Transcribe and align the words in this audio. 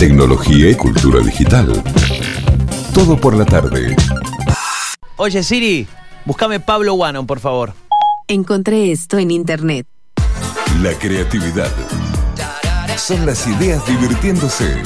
tecnología 0.00 0.70
y 0.70 0.74
cultura 0.76 1.20
digital. 1.20 1.70
Todo 2.94 3.20
por 3.20 3.36
la 3.36 3.44
tarde. 3.44 3.94
Oye, 5.16 5.42
Siri, 5.42 5.86
búscame 6.24 6.58
Pablo 6.58 6.94
Wannon, 6.94 7.26
por 7.26 7.38
favor. 7.38 7.74
Encontré 8.26 8.92
esto 8.92 9.18
en 9.18 9.30
internet. 9.30 9.86
La 10.80 10.94
creatividad. 10.94 11.70
Son 12.96 13.26
las 13.26 13.46
ideas 13.46 13.86
divirtiéndose. 13.86 14.82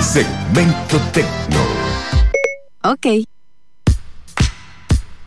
Segmento 0.00 0.98
Tecno. 1.12 1.60
Ok. 2.84 3.26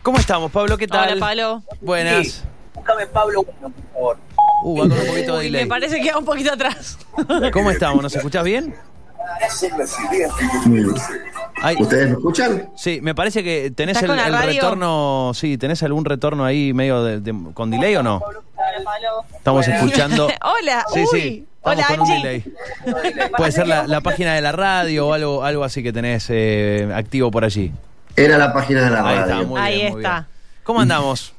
¿Cómo 0.02 0.18
estamos, 0.18 0.50
Pablo? 0.50 0.76
¿Qué 0.76 0.88
tal? 0.88 1.12
Hola, 1.12 1.20
Pablo. 1.20 1.62
Buenas. 1.80 2.42
Búscame 2.74 3.06
Pablo 3.06 3.44
Bueno, 3.44 3.76
por 3.76 3.92
favor. 3.92 4.18
Uh, 4.62 4.76
va 4.78 4.82
con 4.88 4.92
un 4.92 5.06
poquito 5.06 5.32
de 5.34 5.38
Uy, 5.38 5.44
delay. 5.46 5.62
me 5.64 5.68
parece 5.68 6.00
que 6.00 6.10
va 6.12 6.18
un 6.18 6.24
poquito 6.24 6.52
atrás. 6.52 6.98
¿Cómo 7.52 7.70
estamos? 7.70 8.02
¿Nos 8.02 8.14
escuchás 8.14 8.44
bien? 8.44 8.74
Ay, 11.62 11.76
¿Ustedes 11.78 12.06
me 12.08 12.12
escuchan? 12.14 12.68
sí, 12.76 13.00
me 13.02 13.14
parece 13.14 13.44
que 13.44 13.70
tenés 13.70 13.96
¿Estás 13.96 14.02
el, 14.02 14.08
con 14.08 14.16
la 14.16 14.26
el 14.26 14.32
radio? 14.32 14.52
retorno. 14.54 15.32
Sí, 15.34 15.58
¿tenés 15.58 15.82
algún 15.82 16.04
retorno 16.04 16.44
ahí 16.44 16.72
medio 16.72 17.02
de, 17.04 17.20
de- 17.20 17.34
con 17.54 17.70
delay 17.70 17.94
o 17.96 18.02
no? 18.02 18.20
Estamos 19.36 19.66
escuchando. 19.68 20.28
Hola, 20.42 20.84
Sí, 20.92 21.00
uy. 21.00 21.06
sí. 21.20 21.46
Estamos 21.56 21.78
Hola, 21.78 21.86
con 21.86 22.00
un 22.00 22.10
Angie. 22.10 22.42
delay. 22.84 23.30
Puede 23.36 23.52
ser 23.52 23.68
la, 23.68 23.86
la 23.86 24.00
página 24.00 24.34
de 24.34 24.40
la 24.40 24.50
radio 24.52 25.06
o 25.08 25.12
algo, 25.12 25.44
algo 25.44 25.62
así 25.64 25.82
que 25.82 25.92
tenés 25.92 26.26
eh, 26.28 26.90
activo 26.94 27.30
por 27.30 27.44
allí. 27.44 27.70
Era 28.16 28.36
la 28.38 28.52
página 28.52 28.82
de 28.84 28.90
la 28.90 28.98
Ahí 29.08 29.16
radio. 29.18 29.34
está, 29.34 29.46
muy 29.46 29.60
Ahí 29.60 29.74
bien, 29.76 29.92
muy 29.92 30.02
está. 30.02 30.12
bien. 30.14 30.26
¿Cómo 30.64 30.80
andamos? 30.80 31.32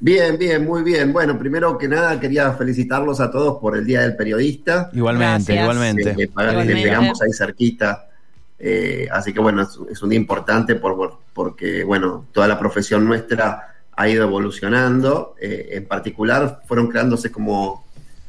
Bien, 0.00 0.36
bien, 0.38 0.64
muy 0.64 0.82
bien. 0.82 1.12
Bueno, 1.12 1.38
primero 1.38 1.76
que 1.78 1.88
nada 1.88 2.18
quería 2.20 2.52
felicitarlos 2.52 3.20
a 3.20 3.30
todos 3.30 3.58
por 3.60 3.76
el 3.76 3.84
Día 3.84 4.02
del 4.02 4.16
Periodista. 4.16 4.90
Igualmente, 4.92 5.54
Gracias. 5.54 5.62
igualmente. 5.62 6.04
Le, 6.04 6.14
le 6.14 6.30
pag- 6.30 6.44
le 6.46 6.50
Igualmente. 6.52 6.82
pegamos 6.82 7.22
ahí 7.22 7.32
cerquita. 7.32 8.08
Eh, 8.58 9.06
así 9.12 9.32
que 9.32 9.40
bueno, 9.40 9.62
es, 9.62 9.78
es 9.90 10.02
un 10.02 10.08
día 10.10 10.18
importante 10.18 10.74
por, 10.76 10.96
por- 10.96 11.18
porque, 11.34 11.84
bueno, 11.84 12.26
toda 12.32 12.48
la 12.48 12.58
profesión 12.58 13.04
nuestra 13.04 13.74
ha 13.94 14.08
ido 14.08 14.24
evolucionando. 14.24 15.34
Eh, 15.40 15.68
en 15.72 15.86
particular, 15.86 16.62
fueron 16.66 16.88
creándose 16.88 17.30
como, 17.30 17.84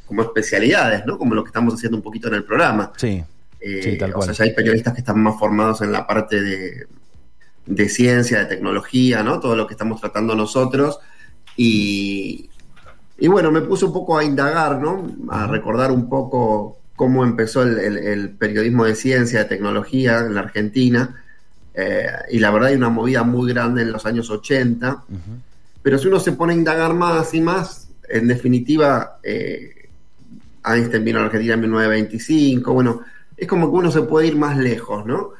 como 0.06 0.22
especialidades, 0.22 1.04
¿no? 1.06 1.16
Como 1.18 1.34
lo 1.34 1.44
que 1.44 1.48
estamos 1.48 1.74
haciendo 1.74 1.96
un 1.96 2.02
poquito 2.02 2.28
en 2.28 2.34
el 2.34 2.44
programa. 2.44 2.92
Sí. 2.96 3.22
Eh, 3.60 3.80
Sí, 3.82 3.98
tal 3.98 4.10
o 4.10 4.14
cual. 4.14 4.26
sea, 4.26 4.34
ya 4.34 4.44
hay 4.50 4.54
periodistas 4.54 4.94
que 4.94 5.00
están 5.00 5.18
más 5.20 5.38
formados 5.38 5.80
en 5.82 5.90
la 5.92 6.06
parte 6.06 6.40
de, 6.40 6.86
de 7.66 7.88
ciencia, 7.88 8.38
de 8.38 8.44
tecnología, 8.46 9.22
¿no? 9.22 9.40
Todo 9.40 9.56
lo 9.56 9.66
que 9.66 9.74
estamos 9.74 10.00
tratando 10.00 10.34
nosotros. 10.34 10.98
Y, 11.58 12.48
y 13.18 13.26
bueno, 13.28 13.50
me 13.50 13.60
puse 13.62 13.84
un 13.84 13.92
poco 13.92 14.16
a 14.16 14.22
indagar, 14.24 14.80
¿no? 14.80 15.06
A 15.28 15.46
recordar 15.48 15.90
un 15.90 16.08
poco 16.08 16.78
cómo 16.94 17.24
empezó 17.24 17.62
el, 17.64 17.78
el- 17.78 17.98
el 17.98 18.30
periodismo 18.30 18.84
de 18.84 18.94
ciencia, 18.94 19.40
de 19.40 19.44
tecnología 19.46 20.20
en 20.20 20.34
la 20.34 20.40
Argentina. 20.42 21.20
Eh, 21.74 22.06
y 22.30 22.38
la 22.38 22.50
verdad 22.52 22.70
hay 22.70 22.76
una 22.76 22.88
movida 22.90 23.24
muy 23.24 23.52
grande 23.52 23.82
en 23.82 23.90
los 23.92 24.06
años 24.06 24.30
80. 24.30 24.92
Ujú. 25.08 25.20
Pero 25.82 25.98
si 25.98 26.06
uno 26.08 26.20
se 26.20 26.32
pone 26.32 26.52
a 26.52 26.56
indagar 26.56 26.94
más 26.94 27.34
y 27.34 27.40
más, 27.40 27.88
en 28.08 28.28
definitiva, 28.28 29.18
eh, 29.22 29.88
Einstein 30.64 31.04
vino 31.04 31.18
a 31.18 31.22
la 31.22 31.26
Argentina 31.26 31.54
en 31.54 31.60
1925, 31.60 32.72
bueno, 32.72 33.00
es 33.36 33.48
como 33.48 33.68
que 33.70 33.76
uno 33.76 33.90
se 33.90 34.02
puede 34.02 34.28
ir 34.28 34.36
más 34.36 34.56
lejos, 34.58 35.04
¿no? 35.06 35.30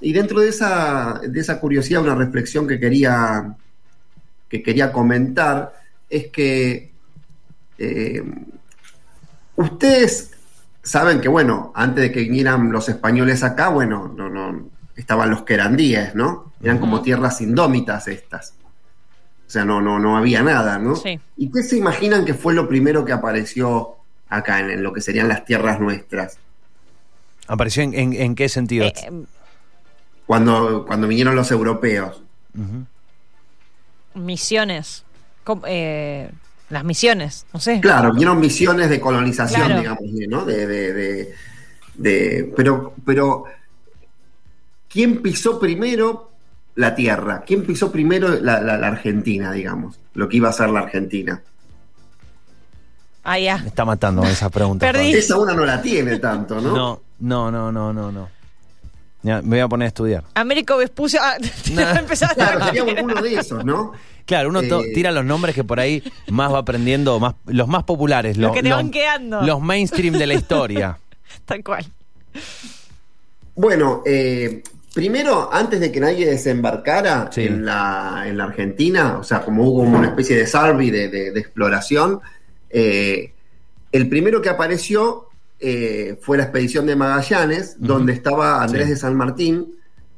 Y 0.00 0.12
dentro 0.12 0.40
de 0.40 0.48
esa, 0.48 1.20
de 1.26 1.40
esa 1.40 1.60
curiosidad, 1.60 2.02
una 2.02 2.14
reflexión 2.14 2.66
que 2.66 2.78
quería, 2.78 3.54
que 4.54 4.62
quería 4.62 4.92
comentar 4.92 5.74
es 6.08 6.28
que 6.28 6.92
eh, 7.78 8.22
ustedes 9.56 10.30
saben 10.82 11.20
que, 11.20 11.28
bueno, 11.28 11.72
antes 11.74 12.04
de 12.04 12.12
que 12.12 12.20
vinieran 12.20 12.70
los 12.70 12.88
españoles 12.88 13.42
acá, 13.42 13.68
bueno, 13.70 14.12
no, 14.16 14.28
no, 14.28 14.68
estaban 14.94 15.30
los 15.30 15.42
querandíes, 15.42 16.14
¿no? 16.14 16.52
Eran 16.62 16.78
como 16.78 17.02
tierras 17.02 17.40
indómitas 17.40 18.06
estas. 18.06 18.54
O 19.46 19.50
sea, 19.50 19.64
no, 19.64 19.80
no, 19.80 19.98
no 19.98 20.16
había 20.16 20.42
nada, 20.42 20.78
¿no? 20.78 20.94
Sí. 20.94 21.18
¿Y 21.36 21.50
qué 21.50 21.62
se 21.64 21.76
imaginan 21.76 22.24
que 22.24 22.34
fue 22.34 22.54
lo 22.54 22.68
primero 22.68 23.04
que 23.04 23.12
apareció 23.12 23.96
acá, 24.28 24.60
en, 24.60 24.70
en 24.70 24.82
lo 24.84 24.92
que 24.92 25.00
serían 25.00 25.26
las 25.28 25.44
tierras 25.44 25.80
nuestras? 25.80 26.38
¿Apareció 27.48 27.82
en, 27.82 27.94
en- 27.94 28.12
en 28.14 28.34
qué 28.36 28.48
sentido? 28.48 28.84
Eh, 28.86 28.94
Cuando, 30.26 30.84
cuando 30.86 31.08
vinieron 31.08 31.34
los 31.34 31.50
europeos. 31.50 32.22
Ujú. 32.56 32.86
Misiones. 34.14 35.04
Eh, 35.66 36.30
las 36.70 36.84
misiones, 36.84 37.44
no 37.52 37.60
sé. 37.60 37.80
Claro, 37.80 38.10
vinieron 38.12 38.40
misiones 38.40 38.88
de 38.88 38.98
colonización, 39.00 39.66
Claro. 39.66 39.80
digamos, 39.80 40.02
¿no? 40.28 40.44
De, 40.44 40.66
de- 40.66 40.92
de- 40.92 41.34
de- 41.94 42.52
pero, 42.56 42.94
pero, 43.04 43.44
¿quién 44.88 45.20
pisó 45.22 45.60
primero 45.60 46.30
la 46.76 46.94
tierra? 46.94 47.42
¿Quién 47.46 47.64
pisó 47.66 47.92
primero 47.92 48.28
la, 48.40 48.60
la- 48.60 48.78
la 48.78 48.86
Argentina, 48.88 49.52
digamos? 49.52 50.00
Lo 50.14 50.28
que 50.28 50.38
iba 50.38 50.48
a 50.48 50.52
ser 50.52 50.70
la 50.70 50.80
Argentina. 50.80 51.42
Ah, 53.22 53.38
ya. 53.38 53.58
Me 53.58 53.68
está 53.68 53.84
matando 53.84 54.22
esa 54.24 54.50
pregunta. 54.50 54.84
Perdí. 54.90 55.12
Esa 55.14 55.38
una 55.38 55.54
no 55.54 55.64
la 55.64 55.80
tiene 55.80 56.18
tanto, 56.18 56.60
¿no? 56.60 56.74
No, 56.74 57.00
no, 57.20 57.50
no, 57.50 57.72
no, 57.72 57.92
no, 57.92 58.12
no. 58.12 58.28
Ya, 59.24 59.40
me 59.42 59.56
voy 59.56 59.60
a 59.60 59.68
poner 59.68 59.86
a 59.86 59.88
estudiar. 59.88 60.22
Américo 60.34 60.76
Vespucio. 60.76 61.18
Ah, 61.20 61.34
a 61.38 62.34
Claro, 62.34 62.64
sería 62.66 62.84
uno 63.02 63.20
de 63.20 63.34
esos, 63.34 63.64
¿no? 63.64 63.92
Claro, 64.26 64.50
uno 64.50 64.60
Eh, 64.60 64.92
tira 64.94 65.10
los 65.12 65.24
nombres 65.24 65.54
que 65.54 65.64
por 65.64 65.80
ahí 65.80 66.02
más 66.28 66.52
va 66.52 66.58
aprendiendo, 66.58 67.18
más, 67.18 67.34
los 67.46 67.66
más 67.66 67.82
populares, 67.84 68.36
Los 68.36 68.48
los, 68.48 68.56
que 68.56 68.62
te 68.62 68.68
los- 68.68 68.76
van 68.78 68.90
quedando. 68.90 69.42
los 69.42 69.60
mainstream 69.60 70.14
de 70.18 70.26
la 70.26 70.34
historia. 70.34 70.98
Tal 71.44 71.64
cual. 71.64 71.84
Bueno, 73.56 74.02
eh, 74.04 74.62
primero, 74.94 75.48
antes 75.52 75.80
de 75.80 75.92
que 75.92 76.00
nadie 76.00 76.26
desembarcara 76.26 77.30
Sí. 77.32 77.42
en, 77.42 77.64
la, 77.64 78.24
en 78.26 78.36
la 78.36 78.44
Argentina, 78.44 79.18
o 79.18 79.24
sea, 79.24 79.40
como 79.42 79.64
hubo 79.64 79.84
como 79.84 79.98
una 79.98 80.08
especie 80.08 80.36
de 80.36 80.46
survey 80.46 80.90
de, 80.90 81.08
de- 81.08 81.30
de 81.32 81.40
exploración, 81.40 82.20
eh, 82.70 83.32
el 83.92 84.08
primero 84.08 84.42
que 84.42 84.48
apareció 84.48 85.28
eh, 85.66 86.18
fue 86.20 86.36
la 86.36 86.42
expedición 86.44 86.84
de 86.86 86.94
Magallanes, 86.96 87.76
donde 87.78 88.12
estaba 88.12 88.62
Andrés 88.62 88.84
Sí. 88.84 88.90
de 88.90 88.96
San 88.96 89.14
Martín, 89.16 89.74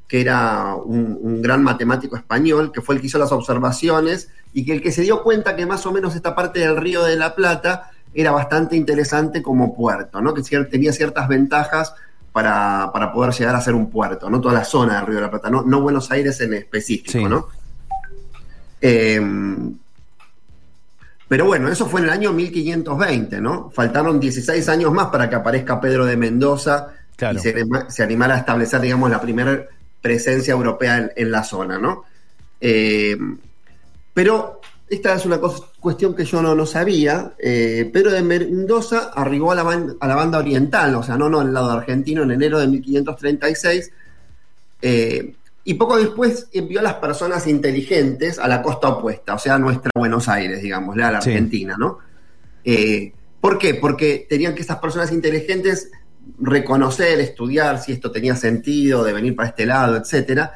que 0.09 0.21
era 0.21 0.75
un, 0.75 1.19
un 1.21 1.41
gran 1.43 1.63
matemático 1.63 2.17
español, 2.17 2.73
que 2.73 2.81
fue 2.81 2.95
el 2.97 3.01
que 3.01 3.07
hizo 3.09 3.19
las 3.19 3.31
observaciones 3.33 4.29
y 4.53 4.65
que 4.65 4.73
el 4.73 4.81
que 4.83 4.91
se 4.93 5.03
dio 5.03 5.23
cuenta 5.23 5.55
que 5.57 5.65
más 5.67 5.85
o 5.87 5.93
menos 5.93 6.15
esta 6.17 6.35
parte 6.35 6.61
del 6.61 6.77
río 6.77 7.03
de 7.05 7.17
la 7.17 7.35
Plata 7.35 7.91
era 8.15 8.31
bastante 8.33 8.77
interesante 8.77 9.43
como 9.43 9.75
puerto, 9.75 10.21
¿no? 10.21 10.33
que 10.35 10.41
cier- 10.43 10.69
tenía 10.71 10.93
ciertas 10.93 11.29
ventajas 11.29 11.95
para, 12.33 12.91
para 12.93 13.13
poder 13.13 13.33
llegar 13.35 13.55
a 13.55 13.61
ser 13.61 13.75
un 13.75 13.91
puerto, 13.91 14.29
no 14.31 14.41
toda 14.41 14.55
la 14.55 14.65
zona 14.65 14.97
del 14.97 15.07
río 15.07 15.17
de 15.17 15.23
la 15.23 15.31
Plata, 15.31 15.51
no, 15.51 15.63
no 15.63 15.81
Buenos 15.81 16.11
Aires 16.11 16.41
en 16.41 16.55
específico, 16.55 17.13
Sí. 17.13 17.25
¿no? 17.25 17.49
Eh, 18.81 19.21
pero 21.29 21.45
bueno, 21.47 21.69
eso 21.69 21.87
fue 21.89 22.01
en 22.01 22.07
el 22.07 22.13
año 22.13 22.33
1520, 22.33 23.41
¿no? 23.41 23.71
Faltaron 23.71 24.21
16 24.21 24.69
años 24.69 24.93
más 24.93 25.07
para 25.09 25.29
que 25.29 25.35
aparezca 25.37 25.81
Pedro 25.81 26.05
de 26.07 26.17
Mendoza 26.17 26.89
Claro. 27.17 27.39
y 27.39 27.43
se, 27.43 27.55
anima- 27.55 27.89
se 27.91 28.03
animara 28.03 28.35
a 28.35 28.39
establecer, 28.39 28.81
digamos, 28.81 29.11
la 29.11 29.21
primera 29.21 29.65
presencia 30.03 30.53
europea 30.53 30.99
en, 30.99 31.13
en 31.17 31.31
la 31.33 31.43
zona, 31.43 31.79
¿no? 31.79 32.05
Eh, 32.61 33.17
pero 34.15 34.61
esta 34.89 35.15
es 35.15 35.27
una 35.27 35.39
cuestión 35.81 36.15
que 36.15 36.25
yo 36.25 36.41
no, 36.43 36.55
no 36.55 36.65
sabía. 36.65 37.33
Eh, 37.39 37.91
Pedro 37.93 38.13
de 38.13 38.23
Mendoza 38.23 39.11
arribó 39.15 39.51
a 39.53 39.55
la, 39.57 39.65
ban- 39.65 39.97
a 39.99 40.07
la 40.07 40.15
banda 40.15 40.39
oriental, 40.39 40.95
o 40.95 41.03
sea, 41.03 41.17
no, 41.17 41.29
no, 41.29 41.41
al 41.41 41.53
lado 41.53 41.71
argentino, 41.73 42.23
en 42.23 42.31
enero 42.31 42.59
de 42.61 42.67
1536. 42.69 43.91
eh, 44.83 45.35
y 45.67 45.75
poco 45.75 45.99
después 45.99 46.47
envió 46.53 46.81
a 46.81 46.83
las 46.83 46.95
personas 46.95 47.47
inteligentes 47.47 48.39
a 48.39 48.47
la 48.49 48.63
costa 48.63 48.89
opuesta, 48.89 49.35
o 49.35 49.39
sea, 49.39 49.57
a 49.57 49.59
nuestra 49.59 49.91
Buenos 49.95 50.29
Aires, 50.29 50.63
digamos, 50.63 50.97
a 50.97 51.11
la 51.11 51.21
Sí. 51.21 51.31
Argentina, 51.31 51.77
¿no? 51.79 51.99
Eh, 52.65 53.13
¿Por 53.41 53.59
qué? 53.59 53.75
Porque 53.75 54.27
tenían 54.29 54.55
que 54.55 54.61
estas 54.63 54.79
personas 54.79 55.13
inteligentes 55.13 55.91
reconocer, 56.41 57.21
estudiar 57.21 57.81
si 57.83 57.93
esto 57.93 58.11
tenía 58.11 58.35
sentido, 58.37 59.05
de 59.05 59.13
venir 59.13 59.35
para 59.37 59.49
este 59.49 59.67
lado, 59.67 59.97
etcétera. 59.97 60.53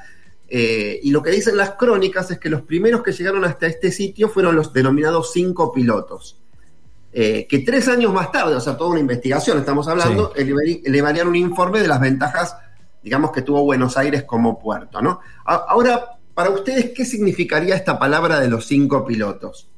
Eh, 0.48 0.98
y 1.02 1.10
lo 1.10 1.22
que 1.22 1.30
dicen 1.30 1.56
las 1.56 1.72
crónicas 1.72 2.30
es 2.30 2.38
que 2.38 2.48
los 2.50 2.62
primeros 2.62 3.02
que 3.02 3.12
llegaron 3.12 3.44
hasta 3.44 3.66
este 3.66 3.92
sitio 3.92 4.28
fueron 4.28 4.56
los 4.56 4.72
denominados 4.72 5.32
cinco 5.32 5.72
pilotos. 5.72 6.38
Eh, 7.12 7.46
que 7.48 7.60
tres 7.60 7.88
años 7.88 8.12
más 8.12 8.30
tarde, 8.30 8.54
o 8.54 8.60
sea, 8.60 8.76
toda 8.76 8.90
una 8.90 9.00
investigación, 9.00 9.58
estamos 9.58 9.88
hablando, 9.88 10.32
elevari- 10.34 10.82
elevarían 10.84 11.26
un 11.28 11.36
informe 11.36 11.80
de 11.80 11.88
las 11.88 12.00
ventajas, 12.00 12.56
digamos, 13.02 13.32
que 13.32 13.42
tuvo 13.42 13.62
Buenos 13.64 13.96
Aires 13.96 14.24
como 14.24 14.58
puerto, 14.58 15.00
¿no? 15.00 15.20
A- 15.44 15.64
Ahora, 15.68 16.18
para 16.34 16.50
ustedes, 16.50 16.90
¿qué 16.94 17.04
significaría 17.04 17.74
esta 17.74 17.98
palabra 17.98 18.40
de 18.40 18.48
los 18.48 18.66
cinco 18.66 19.04
pilotos? 19.04 19.68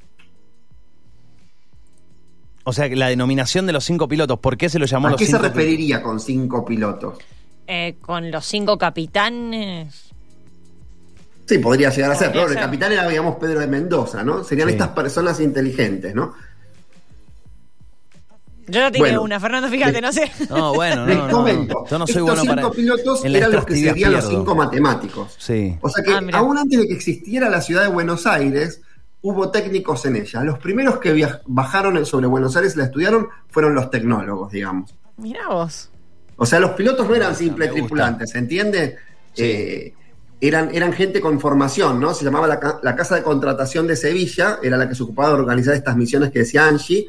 O 2.65 2.73
sea, 2.73 2.89
que 2.89 2.95
la 2.97 3.09
denominación 3.09 3.67
de 3.67 3.73
los 3.73 3.85
cinco 3.85 4.07
pilotos, 4.07 4.39
¿por 4.39 4.57
qué 4.57 4.69
se 4.69 4.79
lo 4.79 4.87
llamó 4.87 5.09
¿A 5.09 5.13
los 5.13 5.19
qué 5.19 5.27
se 5.27 5.39
referiría 5.39 6.01
con 6.03 6.21
cinco 6.21 6.65
pilotos? 6.65 7.19
Eh, 7.67 7.97
con 8.01 8.31
los 8.31 8.45
cinco 8.45 8.79
capitanes. 8.79 10.11
Sí, 11.47 11.59
podría 11.59 11.91
llegar 11.91 12.13
a 12.13 12.15
ser, 12.15 12.31
pero 12.31 12.49
el 12.49 12.55
capitán 12.55 12.93
era, 12.93 13.09
digamos, 13.09 13.37
Pedro 13.37 13.59
de 13.61 13.67
Mendoza, 13.67 14.23
¿no? 14.23 14.45
Serían 14.45 14.69
Sí. 14.69 14.75
estas 14.75 14.91
personas 14.91 15.41
inteligentes, 15.41 16.15
¿no? 16.15 16.35
Yo 18.69 18.81
no 18.81 18.93
tengo 18.93 19.05
Bueno, 19.05 19.23
una, 19.23 19.41
Fernando, 19.41 19.69
fíjate, 19.69 20.01
no 20.01 20.13
sé. 20.13 20.31
No, 20.49 20.73
bueno, 20.75 21.05
Les 21.07 21.17
no, 21.17 21.23
no, 21.23 21.29
no. 21.29 21.37
comento. 21.39 21.85
Yo 21.91 21.99
no 21.99 22.07
soy 22.07 22.17
Estos 22.23 22.25
bueno 22.27 22.41
cinco 22.43 22.55
para. 22.55 22.71
pilotos 22.71 23.25
eran 23.25 23.53
los 23.53 23.65
que 23.67 23.77
serían 23.77 24.13
los 24.13 24.29
cinco 24.29 24.55
matemáticos. 24.55 25.35
Sí. 25.39 25.77
O 25.81 25.89
sea 25.89 26.05
que 26.05 26.13
Ah, 26.13 26.21
aún 26.39 26.59
antes 26.59 26.79
de 26.81 26.87
que 26.87 26.95
existiera 26.95 27.49
la 27.51 27.61
ciudad 27.61 27.83
de 27.83 27.89
Buenos 27.89 28.27
Aires, 28.27 28.81
hubo 29.21 29.51
técnicos 29.51 30.05
en 30.07 30.17
ella. 30.17 30.43
Los 30.45 30.59
primeros 30.59 30.99
que 30.99 31.29
bajaron 31.47 32.05
sobre 32.07 32.27
Buenos 32.27 32.57
Aires 32.57 32.75
y 32.75 32.79
la 32.79 32.85
estudiaron 32.85 33.29
fueron 33.49 33.75
los 33.75 33.91
tecnólogos, 33.91 34.53
digamos. 34.53 34.95
Mirá 35.17 35.49
vos. 35.49 35.91
O 36.37 36.47
sea, 36.47 36.59
los 36.61 36.71
pilotos 36.73 37.09
no 37.09 37.15
eran 37.15 37.35
simples 37.37 37.73
tripulantes, 37.73 38.31
¿se 38.31 38.39
entiende? 38.39 38.97
Sí. 39.35 39.43
Eh, 39.45 39.95
eran, 40.41 40.75
eran 40.75 40.93
gente 40.93 41.21
con 41.21 41.39
formación, 41.39 42.01
¿no? 42.01 42.15
Se 42.15 42.25
llamaba 42.25 42.49
la, 42.49 42.81
la 42.83 42.97
Casa 42.97 43.15
de 43.15 43.23
Contratación 43.23 43.87
de 43.87 43.95
Sevilla, 43.95 44.59
era 44.61 44.77
la 44.77 44.89
que 44.89 44.95
se 44.97 45.03
ocupaba 45.05 45.29
de 45.29 45.35
organizar 45.35 45.75
estas 45.75 45.97
misiones 45.97 46.33
que 46.33 46.41
decía 46.41 46.67
Angie, 46.67 47.07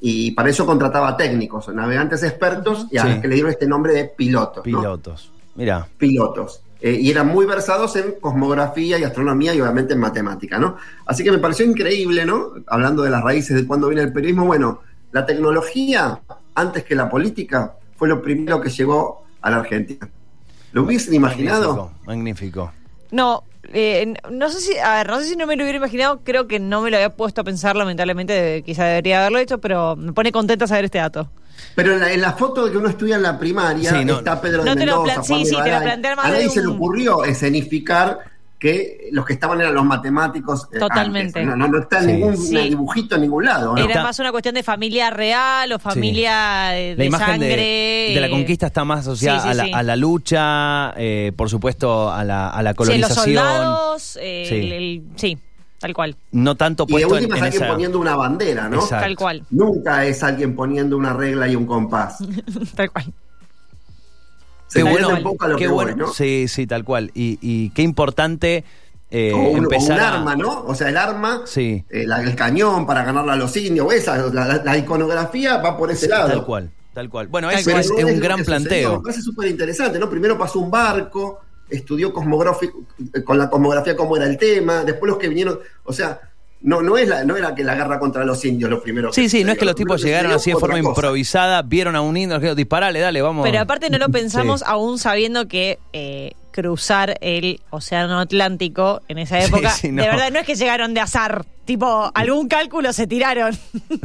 y 0.00 0.30
para 0.32 0.48
eso 0.50 0.64
contrataba 0.66 1.16
técnicos, 1.16 1.68
navegantes 1.74 2.22
expertos, 2.22 2.86
y 2.90 2.96
a 2.98 3.02
Sí. 3.02 3.08
los 3.10 3.18
que 3.18 3.28
le 3.28 3.34
dieron 3.34 3.50
este 3.52 3.66
nombre 3.66 3.92
de 3.92 4.04
pilotos. 4.06 4.66
¿no? 4.66 4.80
Pilotos. 4.80 5.32
Mira. 5.54 5.86
pilotos. 5.98 6.62
Eh, 6.80 6.96
y 6.98 7.10
eran 7.10 7.26
muy 7.28 7.44
versados 7.44 7.94
en 7.96 8.12
cosmografía 8.20 8.98
y 8.98 9.04
astronomía 9.04 9.54
y 9.54 9.60
obviamente 9.60 9.92
en 9.92 10.00
matemática, 10.00 10.58
¿no? 10.58 10.76
Así 11.04 11.22
que 11.22 11.30
me 11.30 11.36
pareció 11.38 11.66
increíble, 11.66 12.24
¿no? 12.24 12.52
Hablando 12.68 13.02
de 13.02 13.10
las 13.10 13.22
raíces 13.22 13.54
de 13.54 13.66
cuándo 13.66 13.88
viene 13.88 14.02
el 14.02 14.12
periodismo, 14.14 14.46
bueno, 14.46 14.80
la 15.12 15.26
tecnología, 15.26 16.18
antes 16.54 16.84
que 16.84 16.94
la 16.94 17.10
política, 17.10 17.74
fue 17.98 18.08
lo 18.08 18.22
primero 18.22 18.60
que 18.62 18.70
llegó 18.70 19.24
a 19.42 19.50
la 19.50 19.56
Argentina. 19.58 20.08
¿Lo 20.72 20.84
hubiesen 20.84 21.12
imaginado? 21.12 21.90
Magnífico. 22.06 22.06
magnífico. 22.06 22.72
No, 23.10 23.44
eh, 23.72 24.14
no 24.30 24.48
sé 24.50 24.60
si, 24.60 24.78
a 24.78 24.94
ver, 24.96 25.08
no 25.08 25.20
sé 25.20 25.26
si 25.26 25.36
no 25.36 25.46
me 25.46 25.56
lo 25.56 25.62
hubiera 25.64 25.78
imaginado, 25.78 26.20
creo 26.24 26.46
que 26.48 26.58
no 26.60 26.80
me 26.82 26.90
lo 26.90 26.96
había 26.96 27.14
puesto 27.16 27.40
a 27.40 27.44
pensar, 27.44 27.76
lamentablemente, 27.76 28.32
de- 28.32 28.62
quizá 28.62 28.84
debería 28.84 29.20
haberlo 29.20 29.38
hecho, 29.38 29.58
pero 29.58 29.96
me 29.96 30.12
pone 30.12 30.32
contenta 30.32 30.66
saber 30.66 30.84
este 30.86 30.98
dato. 30.98 31.30
Pero 31.74 31.92
en 31.94 32.00
la, 32.00 32.12
en 32.12 32.20
la 32.22 32.32
foto 32.32 32.64
de 32.64 32.72
que 32.72 32.78
uno 32.78 32.88
estudia 32.88 33.16
en 33.16 33.22
la 33.22 33.38
primaria 33.38 33.90
Sí, 33.90 34.04
no- 34.04 34.18
está 34.18 34.40
Pedro 34.40 34.64
No 34.64 34.74
de 34.74 34.80
te 34.80 34.86
lo 34.86 35.02
Mendoza, 35.02 35.04
plan- 35.14 35.24
Juan 35.26 35.26
sí, 35.26 35.44
de 35.44 35.50
sí, 35.50 35.56
te 35.62 35.70
lo 35.70 36.16
más 36.16 36.24
A 36.24 36.28
nadie 36.30 36.44
de 36.44 36.50
se 36.50 36.60
le 36.62 36.66
ocurrió 36.68 37.24
escenificar 37.24 38.18
que 38.60 39.08
los 39.12 39.24
que 39.24 39.32
estaban 39.32 39.58
eran 39.60 39.74
los 39.74 39.84
matemáticos. 39.86 40.68
eh, 40.72 40.78
Totalmente. 40.78 41.40
antes. 41.40 41.46
No, 41.46 41.56
no, 41.56 41.66
no 41.72 41.78
está 41.80 42.00
Sí. 42.02 42.06
ningún 42.08 42.36
Sí. 42.36 42.56
dibujito 42.68 43.14
en 43.16 43.22
ningún 43.22 43.46
lado. 43.46 43.72
¿no? 43.72 43.78
Era 43.78 43.86
Está- 43.88 44.02
más 44.02 44.18
una 44.18 44.30
cuestión 44.30 44.54
de 44.54 44.62
familia 44.62 45.08
real 45.10 45.72
o 45.72 45.78
familia 45.78 46.78
eh, 46.78 46.90
de, 46.90 46.96
La 46.96 47.04
imagen 47.06 47.40
de- 47.40 47.48
sangre. 47.48 48.14
de, 48.14 48.18
la 48.20 48.28
conquista 48.30 48.66
está 48.66 48.84
más 48.84 49.00
asociada 49.00 49.38
sí, 49.40 49.44
sí, 49.44 49.50
a, 49.50 49.54
la, 49.54 49.64
sí. 49.64 49.72
a 49.72 49.82
la 49.82 49.96
lucha, 49.96 50.92
eh, 50.98 51.32
por 51.34 51.48
supuesto, 51.48 52.12
a 52.12 52.22
la, 52.22 52.50
a 52.50 52.62
la 52.62 52.70
Sí, 52.72 52.76
los 52.76 52.86
colonización. 52.86 53.24
soldados, 53.24 54.18
eh, 54.20 54.46
Sí. 54.46 54.54
el- 54.56 54.72
el- 54.72 55.02
sí, 55.16 55.38
tal 55.78 55.94
cual, 55.94 56.16
no 56.32 56.54
tanto 56.54 56.84
Y 56.84 56.86
de 56.88 56.92
puesto 56.92 57.16
en, 57.16 57.24
última 57.24 57.36
es 57.36 57.40
en 57.40 57.44
alguien 57.46 57.62
esa. 57.62 57.72
poniendo 57.72 57.98
una 57.98 58.14
bandera, 58.16 58.68
¿no? 58.68 58.76
Exacto. 58.76 59.04
tal 59.06 59.16
cual, 59.16 59.42
Nunca 59.50 60.04
es 60.04 60.22
alguien 60.22 60.54
poniendo 60.54 60.98
una 60.98 61.14
regla 61.14 61.48
y 61.48 61.56
un 61.56 61.64
compás. 61.64 62.18
tal 62.76 62.90
cual. 62.90 63.06
Se 64.70 64.82
Qué 64.82 64.88
bueno, 64.88 65.08
un 65.10 65.22
poco 65.22 65.44
a 65.44 65.48
lo 65.48 65.56
qué 65.56 65.64
que 65.64 65.68
bueno. 65.70 65.90
voy, 65.96 66.00
¿no? 66.06 66.12
Sí, 66.12 66.46
sí, 66.48 66.66
tal 66.66 66.84
cual. 66.84 67.10
Y, 67.12 67.38
y 67.42 67.70
qué 67.70 67.82
importante 67.82 68.64
eh, 69.10 69.32
o, 69.34 69.38
un, 69.38 69.44
o 69.46 69.50
un 69.50 69.58
empezar 69.64 69.98
a- 69.98 70.14
arma, 70.14 70.36
¿no? 70.36 70.62
O 70.62 70.74
sea, 70.76 70.88
el 70.88 70.96
arma, 70.96 71.42
Sí. 71.44 71.84
eh, 71.90 72.06
la- 72.06 72.22
el 72.22 72.36
cañón 72.36 72.86
para 72.86 73.02
ganarle 73.04 73.32
a 73.32 73.36
los 73.36 73.56
indios, 73.56 73.92
esa, 73.92 74.16
la, 74.32 74.46
la- 74.46 74.62
la 74.64 74.78
iconografía 74.78 75.56
va 75.58 75.76
por 75.76 75.90
ese 75.90 76.06
lado. 76.08 76.28
Tal 76.28 76.44
cual, 76.46 76.70
tal 76.94 77.10
cual. 77.10 77.26
Bueno, 77.26 77.50
es, 77.50 77.66
es- 77.66 77.90
es 77.90 78.04
un 78.04 78.20
gran 78.20 78.44
planteo. 78.44 78.98
Me 78.98 79.02
parece 79.02 79.22
súper 79.22 79.48
interesante, 79.48 79.98
¿no? 79.98 80.08
Primero 80.08 80.38
pasó 80.38 80.60
un 80.60 80.70
barco, 80.70 81.40
estudió 81.68 82.12
cosmográfico, 82.12 82.84
con 83.24 83.38
la 83.38 83.50
cosmografía 83.50 83.96
cómo 83.96 84.16
era 84.16 84.26
el 84.26 84.38
tema, 84.38 84.84
después 84.84 85.08
los 85.10 85.18
que 85.18 85.28
vinieron, 85.28 85.58
o 85.82 85.92
sea, 85.92 86.20
no, 86.62 86.82
no, 86.82 86.98
es 86.98 87.08
la, 87.08 87.24
no 87.24 87.36
era 87.36 87.54
que 87.54 87.64
la 87.64 87.74
guerra 87.74 87.98
contra 87.98 88.24
los 88.24 88.44
indios 88.44 88.68
lo 88.70 88.82
primero 88.82 89.12
Sí, 89.12 89.28
sí, 89.28 89.44
no 89.44 89.52
es 89.52 89.58
que 89.58 89.64
los 89.64 89.72
lo 89.72 89.76
tipos 89.76 90.02
llegaron 90.02 90.32
así 90.32 90.50
de 90.50 90.56
forma 90.56 90.78
cosa. 90.78 90.88
improvisada, 90.90 91.62
vieron 91.62 91.96
a 91.96 92.02
un 92.02 92.16
indio, 92.16 92.36
dijeron, 92.38 92.56
disparale, 92.56 93.00
dale, 93.00 93.22
vamos. 93.22 93.44
Pero 93.44 93.60
aparte 93.60 93.88
no 93.90 93.98
lo 93.98 94.08
pensamos 94.10 94.60
Sí. 94.60 94.66
aún 94.68 94.98
sabiendo 94.98 95.48
que 95.48 95.78
eh, 95.94 96.32
cruzar 96.52 97.16
el 97.22 97.60
océano 97.70 98.18
Atlántico 98.18 99.00
en 99.08 99.18
esa 99.18 99.42
época, 99.42 99.70
sí, 99.70 99.90
no. 99.90 100.02
de 100.02 100.08
verdad 100.08 100.30
no 100.32 100.40
es 100.40 100.46
que 100.46 100.54
llegaron 100.54 100.92
de 100.92 101.00
azar, 101.00 101.46
tipo 101.64 102.10
algún 102.14 102.46
cálculo 102.48 102.92
se 102.92 103.06
tiraron. 103.06 103.56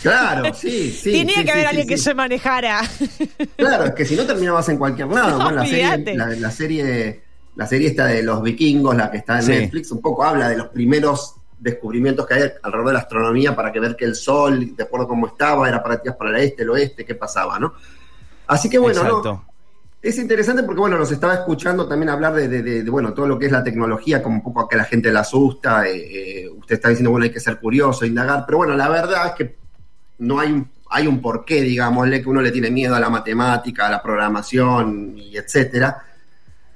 Claro, 0.00 0.54
sí, 0.54 0.90
sí. 0.90 1.12
Tenía 1.12 1.36
sí, 1.38 1.44
que 1.44 1.50
haber 1.52 1.62
sí, 1.64 1.68
alguien 1.68 1.86
sí, 1.88 1.94
que 1.94 1.98
se 1.98 2.14
manejara. 2.14 2.82
Claro, 3.56 3.84
es 3.86 3.92
que 3.94 4.04
si 4.04 4.14
no 4.16 4.24
terminabas 4.24 4.68
en 4.68 4.78
cualquier 4.78 5.08
lado. 5.08 5.30
No, 5.38 5.44
Bueno, 5.44 5.62
la, 5.62 5.66
serie, 5.66 6.14
la, 6.14 6.26
la 6.28 6.50
serie, 6.50 7.20
la 7.56 7.66
serie 7.66 7.88
esta 7.88 8.06
de 8.06 8.22
los 8.22 8.42
vikingos, 8.42 8.94
la 8.96 9.10
que 9.10 9.18
está 9.18 9.36
en 9.38 9.42
Sí. 9.42 9.50
Netflix, 9.52 9.90
un 9.90 10.00
poco 10.00 10.24
habla 10.24 10.48
de 10.48 10.56
los 10.56 10.68
primeros 10.68 11.34
descubrimientos 11.58 12.26
que 12.26 12.34
hay 12.34 12.42
alrededor 12.62 12.88
de 12.88 12.92
la 12.94 12.98
astronomía 13.00 13.56
para 13.56 13.72
que 13.72 13.80
ver 13.80 13.96
que 13.96 14.04
el 14.04 14.14
sol, 14.14 14.74
de 14.76 14.82
acuerdo 14.82 15.06
a 15.06 15.08
cómo 15.08 15.26
estaba, 15.28 15.68
era 15.68 15.82
para 15.82 16.00
tiras 16.00 16.16
para 16.16 16.30
el 16.30 16.36
este, 16.44 16.62
el 16.62 16.70
oeste, 16.70 17.04
qué 17.04 17.14
pasaba, 17.14 17.58
¿no? 17.58 17.74
Así 18.46 18.68
que 18.68 18.78
bueno. 18.78 19.00
Es 20.02 20.18
interesante 20.18 20.62
porque, 20.62 20.78
bueno, 20.80 20.98
nos 20.98 21.10
estaba 21.10 21.34
escuchando 21.34 21.88
también 21.88 22.10
hablar 22.10 22.34
de, 22.34 22.46
de- 22.46 22.62
de- 22.62 22.82
de, 22.84 22.90
bueno, 22.90 23.12
todo 23.12 23.26
lo 23.26 23.38
que 23.38 23.46
es 23.46 23.52
la 23.52 23.64
tecnología, 23.64 24.22
como 24.22 24.36
un 24.36 24.42
poco 24.42 24.60
a 24.60 24.68
que 24.68 24.76
la 24.76 24.84
gente 24.84 25.10
la 25.10 25.20
asusta. 25.20 25.88
eh, 25.88 26.44
eh, 26.44 26.48
usted 26.50 26.76
está 26.76 26.90
diciendo, 26.90 27.10
bueno, 27.10 27.24
hay 27.24 27.32
que 27.32 27.40
ser 27.40 27.58
curioso, 27.58 28.04
indagar, 28.06 28.44
pero 28.46 28.58
bueno, 28.58 28.76
la 28.76 28.88
verdad 28.88 29.26
es 29.28 29.32
que 29.32 29.56
no 30.18 30.38
hay 30.38 30.52
un, 30.52 30.70
hay 30.90 31.08
un 31.08 31.20
porqué, 31.20 31.62
digámosle, 31.62 32.22
que 32.22 32.28
uno 32.28 32.40
le 32.40 32.52
tiene 32.52 32.70
miedo 32.70 32.94
a 32.94 33.00
la 33.00 33.10
matemática, 33.10 33.86
a 33.86 33.90
la 33.90 34.00
programación 34.02 35.14
y 35.18 35.36
etcétera. 35.36 36.00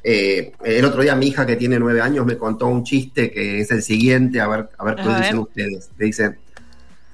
Eh, 0.03 0.53
el 0.65 0.85
otro 0.85 1.03
día 1.03 1.15
mi 1.15 1.27
hija 1.29 1.45
que 1.45 1.57
tiene 1.57 1.79
nueve 1.79 2.01
años 2.01 2.25
me 2.27 2.37
contó 2.39 2.67
un 2.67 2.85
chiste 2.85 3.31
que 3.31 3.61
es 3.61 3.71
el 3.71 3.83
siguiente, 3.83 4.41
a 4.41 4.49
ver, 4.49 4.69
a 4.79 4.85
ver 4.85 4.95
qué 4.97 5.03
A 5.03 5.19
dicen 5.19 5.33
ver. 5.37 5.39
ustedes. 5.41 5.91
Le 5.99 6.07
dicen, 6.07 6.39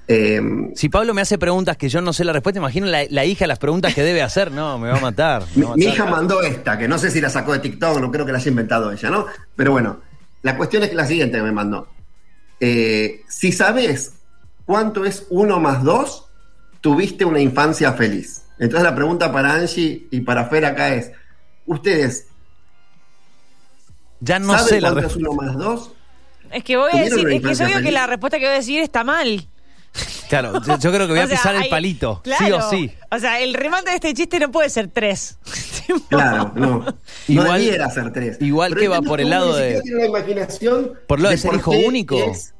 eh, 0.07 0.41
Si 0.75 0.87
Pablo 0.89 1.13
me 1.13 1.21
hace 1.21 1.37
preguntas 1.37 1.75
que 1.77 1.89
yo 1.89 1.99
no 2.01 2.13
sé 2.13 2.23
la 2.23 2.31
respuesta, 2.33 2.59
imagino 2.59 2.85
la, 2.87 3.03
la 3.09 3.25
hija 3.25 3.45
las 3.47 3.59
preguntas 3.59 3.93
que 3.93 4.03
debe 4.03 4.21
hacer. 4.21 4.51
No, 4.51 4.79
me 4.79 4.89
va 4.89 4.97
a 4.97 5.01
matar. 5.01 5.43
Mi, 5.55 5.63
va 5.63 5.73
a 5.73 5.75
mi 5.75 5.85
matar. 5.85 5.93
hija 5.95 6.05
mandó 6.09 6.41
esta, 6.41 6.77
que 6.77 6.87
no 6.87 6.97
sé 6.97 7.11
si 7.11 7.19
la 7.19 7.29
sacó 7.29 7.53
de 7.53 7.59
TikTok, 7.59 7.99
no 7.99 8.11
creo 8.11 8.25
que 8.25 8.31
la 8.31 8.37
haya 8.37 8.49
inventado 8.49 8.91
ella, 8.91 9.09
¿no? 9.09 9.25
Pero 9.55 9.71
bueno, 9.71 9.99
la 10.43 10.55
cuestión 10.55 10.83
es 10.83 10.89
que 10.89 10.95
la 10.95 11.05
siguiente 11.05 11.37
que 11.37 11.43
me 11.43 11.51
mandó. 11.51 11.87
Eh, 12.59 13.21
si 13.27 13.51
sabes 13.51 14.13
cuánto 14.65 15.03
es 15.05 15.25
uno 15.29 15.59
más 15.59 15.83
dos, 15.83 16.25
tuviste 16.79 17.25
una 17.25 17.39
infancia 17.41 17.91
feliz. 17.93 18.43
Entonces 18.59 18.83
la 18.83 18.95
pregunta 18.95 19.31
para 19.31 19.53
Angie 19.53 20.07
y 20.09 20.21
para 20.21 20.45
Fer 20.45 20.65
acá 20.65 20.95
es, 20.95 21.11
¿ustedes 21.65 22.27
Ya 24.19 24.39
no 24.39 24.53
saben 24.53 24.67
sé 24.67 24.81
la 24.81 24.91
cuánto 24.91 25.07
es 25.07 25.13
respuesta. 25.15 25.29
uno 25.29 25.41
más 25.41 25.55
dos? 25.57 25.91
Es 26.51 26.63
que 26.63 26.77
voy 26.77 26.87
a 26.87 26.91
¿Tuvieron 26.91 27.09
decir, 27.23 27.29
es 27.29 27.41
que 27.41 27.51
es 27.51 27.61
obvio 27.61 27.81
que 27.83 27.91
la 27.91 28.07
respuesta 28.07 28.39
que 28.39 28.45
voy 28.45 28.53
a 28.53 28.57
decir 28.57 28.81
está 28.81 29.03
mal. 29.03 29.47
Claro, 30.29 30.61
yo, 30.63 30.77
yo 30.77 30.91
creo 30.91 31.07
que 31.07 31.13
voy 31.13 31.19
a 31.19 31.23
O 31.25 31.27
sea, 31.27 31.37
pisar 31.37 31.55
el 31.55 31.69
palito. 31.69 32.21
Sí 32.23 32.29
claro. 32.31 32.57
o 32.57 32.69
sí. 32.69 32.91
O 33.11 33.19
sea, 33.19 33.39
el 33.41 33.53
remate 33.53 33.89
de 33.89 33.95
este 33.95 34.13
chiste 34.13 34.39
no 34.39 34.51
puede 34.51 34.69
ser 34.69 34.87
tres. 34.89 35.37
Claro, 36.09 36.51
no. 36.55 36.85
Igual- 37.29 37.47
no 37.47 37.53
debiera 37.53 37.89
ser 37.89 38.11
tres. 38.11 38.37
igual 38.41 38.71
Pero 38.73 38.81
que 38.81 38.87
va 38.89 39.01
por 39.01 39.21
el 39.21 39.29
lado 39.29 39.55
de- 39.55 39.77
siquiera 39.77 39.83
tiene 39.83 39.99
la 40.01 40.07
imaginación 40.07 40.91
Por 41.07 41.19
lo 41.21 41.29
de 41.29 41.37
ser 41.37 41.53
hijo 41.55 41.71
único. 41.71 42.17
es 42.17 42.53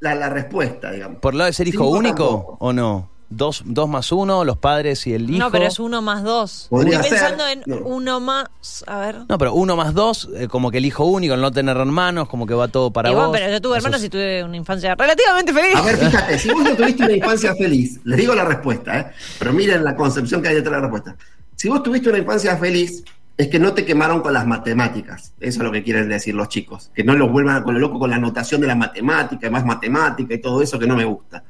la, 0.00 0.14
la 0.14 0.30
respuesta, 0.30 0.92
digamos. 0.92 1.18
¿Por 1.20 1.34
lo 1.34 1.44
de 1.44 1.52
ser 1.52 1.66
hijo 1.68 1.88
único 1.88 2.24
tampoco. 2.28 2.56
o 2.60 2.72
no? 2.72 3.10
Dos, 3.30 3.62
dos 3.66 3.88
más 3.90 4.10
uno, 4.10 4.42
los 4.42 4.56
padres 4.56 5.06
y 5.06 5.12
el 5.12 5.28
hijo. 5.28 5.38
No, 5.38 5.50
pero 5.50 5.66
es 5.66 5.78
uno 5.78 6.00
más 6.00 6.22
dos. 6.24 6.66
Podría 6.70 7.00
Estoy 7.00 7.10
ser, 7.10 7.18
pensando 7.36 7.46
en 7.46 7.62
no. 7.66 7.76
uno 7.86 8.20
más. 8.20 8.46
A 8.86 8.98
ver. 9.00 9.16
No, 9.28 9.36
pero 9.36 9.52
uno 9.52 9.76
más 9.76 9.92
dos, 9.92 10.30
eh, 10.34 10.48
como 10.48 10.70
que 10.70 10.78
el 10.78 10.86
hijo 10.86 11.04
único, 11.04 11.34
el 11.34 11.40
no 11.42 11.52
tener 11.52 11.76
hermanos, 11.76 12.26
como 12.28 12.46
que 12.46 12.54
va 12.54 12.68
todo 12.68 12.90
para 12.90 13.10
Igual, 13.10 13.26
vos. 13.26 13.36
pero 13.38 13.52
yo 13.52 13.60
tuve 13.60 13.76
Eso 13.76 13.86
hermanos 13.86 14.00
es- 14.00 14.06
y 14.06 14.10
tuve 14.10 14.42
una 14.44 14.56
infancia 14.56 14.94
relativamente 14.94 15.52
feliz. 15.52 15.76
A 15.76 15.82
ver, 15.82 15.96
fíjate, 15.98 16.38
si 16.38 16.48
vos 16.50 16.62
no 16.64 16.74
tuviste 16.74 17.04
una 17.04 17.12
infancia 17.16 17.54
feliz, 17.54 18.00
les 18.04 18.16
digo 18.18 18.34
la 18.34 18.46
respuesta, 18.46 18.98
¿eh? 18.98 19.06
pero 19.38 19.52
miren 19.52 19.84
la 19.84 19.94
concepción 19.94 20.40
que 20.40 20.48
hay 20.48 20.54
detrás 20.54 20.76
de 20.76 20.80
la 20.80 20.88
respuesta. 20.88 21.16
Si 21.54 21.68
vos 21.68 21.82
tuviste 21.82 22.08
una 22.08 22.18
infancia 22.18 22.56
feliz, 22.56 23.04
es 23.36 23.48
que 23.48 23.58
no 23.58 23.74
te 23.74 23.84
quemaron 23.84 24.22
con 24.22 24.32
las 24.32 24.46
matemáticas. 24.46 25.32
Eso 25.38 25.58
es 25.60 25.64
lo 25.64 25.70
que 25.70 25.82
quieren 25.84 26.08
decir 26.08 26.34
los 26.34 26.48
chicos. 26.48 26.90
Que 26.94 27.04
no 27.04 27.12
los 27.14 27.30
vuelvan 27.30 27.62
con 27.62 27.74
lo 27.74 27.80
loco 27.80 27.98
con 27.98 28.08
la 28.08 28.16
anotación 28.16 28.60
de 28.62 28.66
la 28.68 28.74
matemática, 28.74 29.46
y 29.46 29.50
más 29.50 29.66
matemática 29.66 30.32
y 30.34 30.38
todo 30.40 30.62
eso 30.62 30.78
que 30.78 30.86
no 30.86 30.96
me 30.96 31.04
gusta. 31.04 31.44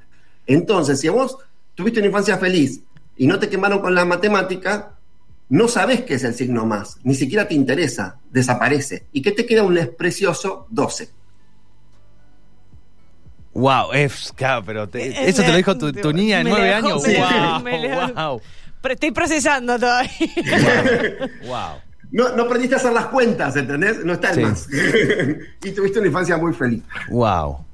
Entonces, 0.47 1.00
si 1.00 1.08
vos 1.08 1.38
tuviste 1.78 2.00
una 2.00 2.08
infancia 2.08 2.37
feliz 2.38 2.80
y 3.16 3.28
no 3.28 3.38
te 3.38 3.49
quemaron 3.49 3.78
con 3.78 3.94
la 3.94 4.04
matemática, 4.04 4.97
no 5.49 5.68
sabés 5.68 6.02
qué 6.02 6.14
es 6.14 6.25
el 6.25 6.35
signo 6.35 6.66
más, 6.66 6.97
ni 7.04 7.14
siquiera 7.14 7.47
te 7.47 7.54
interesa, 7.54 8.16
desaparece. 8.32 9.06
¿Y 9.12 9.23
qué 9.23 9.30
te 9.30 9.47
queda 9.47 9.62
un 9.62 9.76
les 9.76 9.87
precioso 9.87 10.66
12? 10.70 11.08
Wow, 13.54 13.92
es, 13.92 14.32
claro, 14.35 14.64
pero 14.66 14.88
te- 14.88 15.28
eso 15.28 15.42
te 15.42 15.49
lo 15.52 15.56
dijo 15.56 15.78
tu, 15.78 15.92
tu 15.92 16.12
niña 16.12 16.38
de 16.38 16.44
nueve 16.44 16.75
años. 16.75 17.00
me 17.06 17.16
Wow, 17.16 17.61
me 17.62 17.88
la- 17.88 18.06
wow, 18.28 18.40
Pero 18.82 18.94
estoy 18.94 19.12
procesando 19.12 19.78
todavía. 19.78 20.11
wow. 21.47 21.78
No, 22.11 22.35
no 22.35 22.42
aprendiste 22.42 22.75
a 22.75 22.78
hacer 22.78 22.92
las 22.92 23.06
cuentas, 23.06 23.54
¿entendés? 23.54 24.04
No 24.04 24.14
está 24.14 24.30
el 24.30 24.35
Sí. 24.35 24.40
más. 24.42 24.66
y 25.64 25.70
tuviste 25.70 26.00
una 26.00 26.08
infancia 26.08 26.37
muy 26.38 26.52
feliz. 26.54 26.82
Wow. 27.11 27.64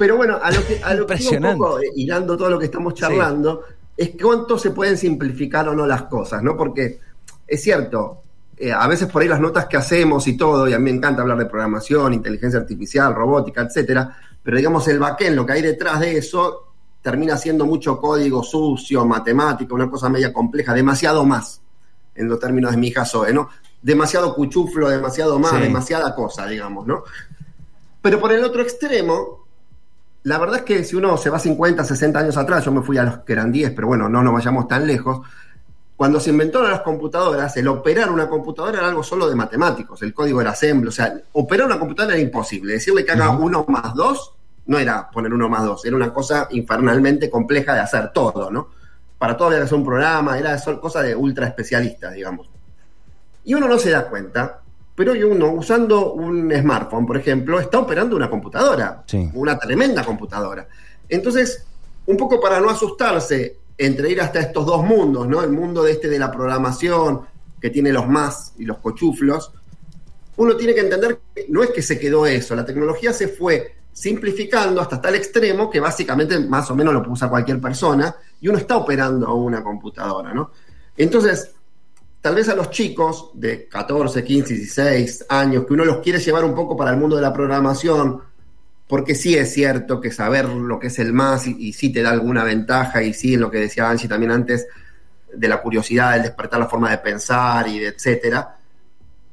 Pero 0.00 0.16
bueno, 0.16 0.38
a 0.42 0.50
lo 0.50 0.66
que, 0.66 0.80
a 0.82 0.94
lo 0.94 1.06
que 1.06 1.22
un 1.36 1.58
poco, 1.58 1.78
eh, 1.78 1.90
hilando 1.94 2.34
todo 2.34 2.48
lo 2.48 2.58
que 2.58 2.64
estamos 2.64 2.94
charlando, 2.94 3.64
es 3.94 4.12
cuánto 4.18 4.58
se 4.58 4.70
pueden 4.70 4.96
simplificar 4.96 5.68
o 5.68 5.74
no 5.74 5.86
las 5.86 6.04
cosas, 6.04 6.42
¿no? 6.42 6.56
Porque 6.56 6.98
es 7.46 7.62
cierto, 7.62 8.22
eh, 8.56 8.72
a 8.72 8.88
veces 8.88 9.08
por 9.08 9.20
ahí 9.20 9.28
las 9.28 9.40
notas 9.40 9.66
que 9.66 9.76
hacemos 9.76 10.26
y 10.26 10.38
todo, 10.38 10.66
y 10.66 10.72
a 10.72 10.78
mí 10.78 10.84
me 10.84 10.96
encanta 10.96 11.20
hablar 11.20 11.36
de 11.36 11.44
programación, 11.44 12.14
inteligencia 12.14 12.58
artificial, 12.58 13.14
robótica, 13.14 13.60
etcétera, 13.60 14.16
pero 14.42 14.56
digamos 14.56 14.88
el 14.88 14.98
backend, 14.98 15.36
lo 15.36 15.44
que 15.44 15.52
hay 15.52 15.60
detrás 15.60 16.00
de 16.00 16.16
eso, 16.16 16.72
termina 17.02 17.36
siendo 17.36 17.66
mucho 17.66 18.00
código 18.00 18.42
sucio, 18.42 19.04
matemático, 19.04 19.74
una 19.74 19.90
cosa 19.90 20.08
media 20.08 20.32
compleja, 20.32 20.72
demasiado 20.72 21.26
más, 21.26 21.60
en 22.14 22.26
los 22.26 22.40
términos 22.40 22.70
de 22.70 22.78
mi 22.78 22.88
hija 22.88 23.04
Zoe, 23.04 23.34
¿no? 23.34 23.50
Demasiado 23.82 24.34
cuchuflo, 24.34 24.88
demasiado 24.88 25.38
más, 25.38 25.52
Sí. 25.52 25.58
demasiada 25.60 26.14
cosa, 26.14 26.46
digamos, 26.46 26.86
¿no? 26.86 27.04
Pero 28.00 28.18
por 28.18 28.32
el 28.32 28.42
otro 28.42 28.62
extremo, 28.62 29.39
la 30.22 30.38
verdad 30.38 30.58
es 30.58 30.62
que 30.62 30.84
si 30.84 30.96
uno 30.96 31.16
se 31.16 31.30
va 31.30 31.38
50, 31.38 31.82
60 31.82 32.18
años 32.18 32.36
atrás, 32.36 32.64
yo 32.64 32.72
me 32.72 32.82
fui 32.82 32.98
a 32.98 33.04
los 33.04 33.18
que 33.20 33.32
eran 33.32 33.50
10, 33.50 33.72
pero 33.72 33.88
bueno, 33.88 34.08
no 34.08 34.22
nos 34.22 34.34
vayamos 34.34 34.68
tan 34.68 34.86
lejos. 34.86 35.20
Cuando 35.96 36.20
se 36.20 36.30
inventaron 36.30 36.70
las 36.70 36.80
computadoras, 36.80 37.56
el 37.56 37.68
operar 37.68 38.10
una 38.10 38.28
computadora 38.28 38.78
era 38.78 38.88
algo 38.88 39.02
solo 39.02 39.28
de 39.28 39.34
matemáticos, 39.34 40.02
el 40.02 40.14
código 40.14 40.40
era 40.40 40.50
assembly, 40.50 40.88
o 40.88 40.92
sea, 40.92 41.14
operar 41.32 41.66
una 41.66 41.78
computadora 41.78 42.16
era 42.16 42.22
imposible. 42.22 42.74
Decirle 42.74 43.04
que 43.04 43.12
haga 43.12 43.30
uno 43.30 43.64
más 43.68 43.94
dos 43.94 44.34
no 44.66 44.78
era 44.78 45.10
poner 45.10 45.32
uno 45.32 45.48
más 45.48 45.64
dos, 45.64 45.84
era 45.84 45.96
una 45.96 46.12
cosa 46.12 46.46
infernalmente 46.50 47.28
compleja 47.28 47.74
de 47.74 47.80
hacer 47.80 48.12
todo, 48.12 48.50
¿no? 48.50 48.68
Para 49.18 49.36
todo 49.36 49.48
había 49.48 49.58
que 49.58 49.64
hacer 49.64 49.78
un 49.78 49.84
programa, 49.84 50.38
era 50.38 50.58
cosa 50.80 51.02
de 51.02 51.14
ultra 51.14 51.46
especialistas, 51.46 52.14
digamos. 52.14 52.48
Y 53.44 53.54
uno 53.54 53.68
no 53.68 53.78
se 53.78 53.90
da 53.90 54.08
cuenta, 54.08 54.60
pero 54.94 55.12
hoy 55.12 55.22
uno, 55.22 55.52
usando 55.52 56.12
un 56.12 56.52
smartphone, 56.52 57.06
por 57.06 57.16
ejemplo, 57.16 57.58
está 57.60 57.78
operando 57.78 58.16
una 58.16 58.28
computadora, 58.28 59.02
Sí. 59.06 59.30
una 59.34 59.58
tremenda 59.58 60.04
computadora. 60.04 60.66
Entonces, 61.08 61.64
un 62.06 62.16
poco 62.16 62.40
para 62.40 62.60
no 62.60 62.70
asustarse 62.70 63.56
entre 63.78 64.10
ir 64.10 64.20
hasta 64.20 64.40
estos 64.40 64.66
dos 64.66 64.84
mundos, 64.84 65.26
¿no? 65.26 65.42
El 65.42 65.50
mundo 65.50 65.82
de 65.82 65.92
este 65.92 66.08
de 66.08 66.18
la 66.18 66.30
programación, 66.30 67.22
que 67.60 67.70
tiene 67.70 67.92
los 67.92 68.06
más 68.08 68.52
y 68.58 68.64
los 68.64 68.78
cochuflos, 68.78 69.52
uno 70.36 70.56
tiene 70.56 70.74
que 70.74 70.80
entender 70.80 71.20
que 71.34 71.46
no 71.48 71.62
es 71.62 71.70
que 71.70 71.82
se 71.82 71.98
quedó 71.98 72.26
eso, 72.26 72.54
la 72.54 72.64
tecnología 72.64 73.12
se 73.12 73.28
fue 73.28 73.74
simplificando 73.92 74.80
hasta 74.80 75.00
tal 75.00 75.14
extremo 75.14 75.68
que 75.68 75.80
básicamente 75.80 76.38
más 76.40 76.70
o 76.70 76.74
menos 76.74 76.94
lo 76.94 77.02
usa 77.10 77.28
cualquier 77.28 77.60
persona 77.60 78.14
y 78.40 78.48
uno 78.48 78.58
está 78.58 78.76
operando 78.76 79.34
una 79.34 79.62
computadora, 79.62 80.32
¿no? 80.32 80.50
Entonces, 80.96 81.52
tal 82.20 82.34
vez 82.34 82.48
a 82.48 82.54
los 82.54 82.70
chicos 82.70 83.30
de 83.34 83.66
14, 83.68 84.22
15, 84.22 84.54
16 84.54 85.26
años, 85.28 85.64
que 85.66 85.72
uno 85.72 85.84
los 85.84 85.98
quiere 85.98 86.18
llevar 86.18 86.44
un 86.44 86.54
poco 86.54 86.76
para 86.76 86.90
el 86.90 86.96
mundo 86.96 87.16
de 87.16 87.22
la 87.22 87.32
programación, 87.32 88.20
porque 88.86 89.14
sí 89.14 89.36
es 89.36 89.52
cierto 89.52 90.00
que 90.00 90.10
saber 90.10 90.48
lo 90.48 90.78
que 90.78 90.88
es 90.88 90.98
el 90.98 91.12
más 91.12 91.46
y, 91.46 91.72
sí 91.72 91.92
te 91.92 92.02
da 92.02 92.10
alguna 92.10 92.44
ventaja, 92.44 93.02
y 93.02 93.14
sí 93.14 93.34
en 93.34 93.40
lo 93.40 93.50
que 93.50 93.58
decía 93.58 93.88
Angie 93.88 94.08
también 94.08 94.32
antes, 94.32 94.66
de 95.32 95.48
la 95.48 95.62
curiosidad, 95.62 96.16
el 96.16 96.24
despertar 96.24 96.58
la 96.58 96.66
forma 96.66 96.90
de 96.90 96.98
pensar 96.98 97.68
y 97.68 97.78
de 97.78 97.88
etcétera, 97.88 98.56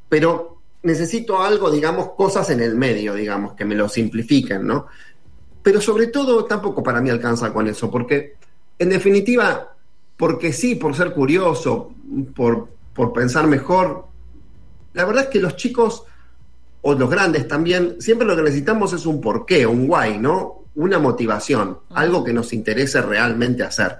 pero 0.08 0.62
necesito 0.84 1.41
algo, 1.41 1.72
digamos, 1.72 2.12
cosas 2.12 2.50
en 2.51 2.62
el 2.62 2.75
medio, 2.75 3.15
digamos, 3.15 3.53
que 3.53 3.65
me 3.65 3.75
lo 3.75 3.89
simplifiquen, 3.89 4.65
¿no? 4.65 4.88
Pero 5.63 5.82
sobre 5.82 6.08
todo 6.08 6.46
tampoco 6.46 6.84
para 6.84 7.01
mí 7.01 7.10
alcanza 7.10 7.51
con 7.51 7.67
eso, 7.67 7.89
porque 7.89 8.36
en 8.79 8.89
definitiva, 8.89 9.75
porque 10.15 10.53
sí, 10.53 10.75
por 10.75 10.96
ser 10.96 11.13
curioso, 11.13 11.94
por, 12.36 12.76
por 12.98 13.13
pensar 13.13 13.46
mejor, 13.46 14.08
la 14.94 15.06
verdad 15.06 15.25
es 15.25 15.30
que 15.30 15.39
los 15.39 15.56
chicos 15.56 16.04
o 16.82 16.96
los 16.96 17.10
grandes 17.10 17.48
también, 17.48 18.01
siempre 18.01 18.27
lo 18.27 18.36
que 18.36 18.42
necesitamos 18.42 18.92
es 18.92 19.06
un 19.06 19.22
porqué, 19.22 19.68
un 19.68 19.86
why, 19.88 20.18
¿no? 20.18 20.63
Una 20.74 20.98
motivación, 20.98 21.77
algo 21.92 22.24
que 22.24 22.34
nos 22.34 22.54
interese 22.54 23.00
realmente 23.01 23.62
hacer. 23.62 23.98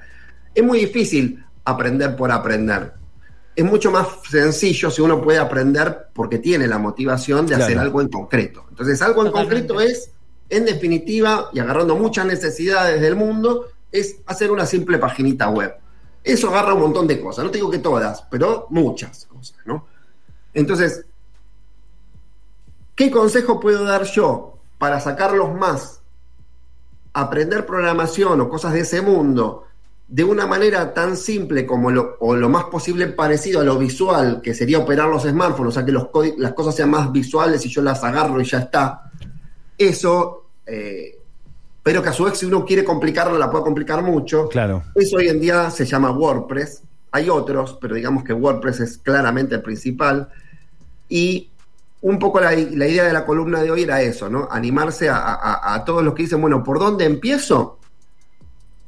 Es 0.54 0.64
muy 0.64 0.80
difícil 0.80 1.46
aprender 1.64 2.16
por 2.16 2.32
aprender. 2.32 2.94
Es 3.56 3.64
mucho 3.64 3.92
más 3.92 4.08
sencillo 4.30 4.90
si 4.90 5.02
uno 5.02 5.22
puede 5.22 5.38
aprender 5.38 6.08
porque 6.14 6.40
tiene 6.40 6.68
la 6.68 6.80
motivación 6.80 7.46
de 7.46 7.56
hacer 7.56 7.78
algo 7.78 8.02
en 8.02 8.10
concreto. 8.10 8.66
Entonces, 8.70 9.00
algo 9.04 9.22
en 9.22 9.32
Totalmente. 9.32 9.68
concreto 9.68 9.82
es, 9.82 10.12
en 10.50 10.66
definitiva, 10.66 11.50
y 11.54 11.60
agarrando 11.60 11.96
muchas 11.96 12.26
necesidades 12.26 13.00
del 13.00 13.16
mundo, 13.16 13.68
es 13.92 14.18
hacer 14.26 14.50
una 14.50 14.66
simple 14.66 14.98
paginita 14.98 15.50
web. 15.50 15.76
Eso 16.28 16.50
agarra 16.50 16.74
un 16.74 16.82
montón 16.82 17.08
de 17.08 17.22
cosas. 17.22 17.46
No 17.46 17.52
te 17.52 17.58
digo 17.58 17.72
que 17.72 17.80
todas, 17.80 18.22
pero 18.30 18.68
muchas 18.70 19.26
cosas, 19.26 19.58
¿no? 19.66 19.88
Entonces, 20.54 21.06
¿qué 22.96 23.10
consejo 23.10 23.60
puedo 23.60 23.86
dar 23.86 24.04
yo 24.04 24.60
para 24.78 25.00
sacarlos 25.00 25.56
más? 25.56 26.02
Aprender 27.14 27.66
programación 27.66 28.42
o 28.42 28.50
cosas 28.50 28.74
de 28.74 28.82
ese 28.82 29.02
mundo 29.02 29.64
de 30.08 30.24
una 30.24 30.46
manera 30.46 30.94
tan 30.94 31.16
simple 31.16 31.66
como 31.66 31.92
lo, 31.92 32.18
o 32.20 32.36
lo 32.36 32.50
más 32.50 32.66
posible 32.66 33.08
parecido 33.08 33.62
a 33.62 33.64
lo 33.64 33.78
visual, 33.78 34.42
que 34.42 34.54
sería 34.54 34.80
operar 34.80 35.08
los 35.10 35.24
smartphones, 35.24 35.70
o 35.70 35.74
sea, 35.74 35.86
que 35.86 35.92
los 35.92 36.08
las 36.38 36.54
cosas 36.54 36.76
sean 36.76 36.90
más 36.90 37.12
visuales 37.12 37.66
y 37.66 37.70
yo 37.70 37.82
las 37.82 38.04
agarro 38.04 38.40
y 38.42 38.46
ya 38.46 38.60
está. 38.60 39.12
Eso, 39.78 40.46
eh, 40.66 41.17
pero 41.88 42.04
que 42.04 42.10
a 42.10 42.12
su 42.14 42.26
vez 42.26 42.38
si 42.38 42.46
uno 42.46 42.66
quiere 42.66 42.84
complicarlo, 42.84 43.38
la 43.38 43.50
puede 43.50 43.64
complicar 43.64 44.04
mucho. 44.04 44.50
Claro. 44.50 44.84
Eso 44.94 45.16
hoy 45.16 45.30
en 45.30 45.40
día 45.40 45.72
se 45.72 45.86
llama 45.86 46.12
WordPress. 46.12 46.82
Hay 47.14 47.30
otros, 47.30 47.78
pero 47.80 47.96
digamos 47.96 48.26
que 48.26 48.34
WordPress 48.34 48.82
es 48.82 48.98
claramente 48.98 49.56
el 49.56 49.62
principal. 49.62 50.28
Y 51.08 51.50
un 52.02 52.20
poco 52.20 52.42
la, 52.42 52.52
la 52.52 52.88
idea 52.88 53.06
de 53.06 53.14
la 53.14 53.24
columna 53.26 53.62
de 53.62 53.72
hoy 53.72 53.84
era 53.84 54.02
eso, 54.02 54.30
¿no? 54.30 54.50
Animarse 54.52 55.08
a, 55.08 55.16
a- 55.16 55.76
a 55.76 55.86
todos 55.86 56.04
los 56.04 56.14
que 56.14 56.24
dicen, 56.24 56.42
bueno, 56.42 56.62
¿por 56.62 56.78
dónde 56.78 57.06
empiezo? 57.06 57.80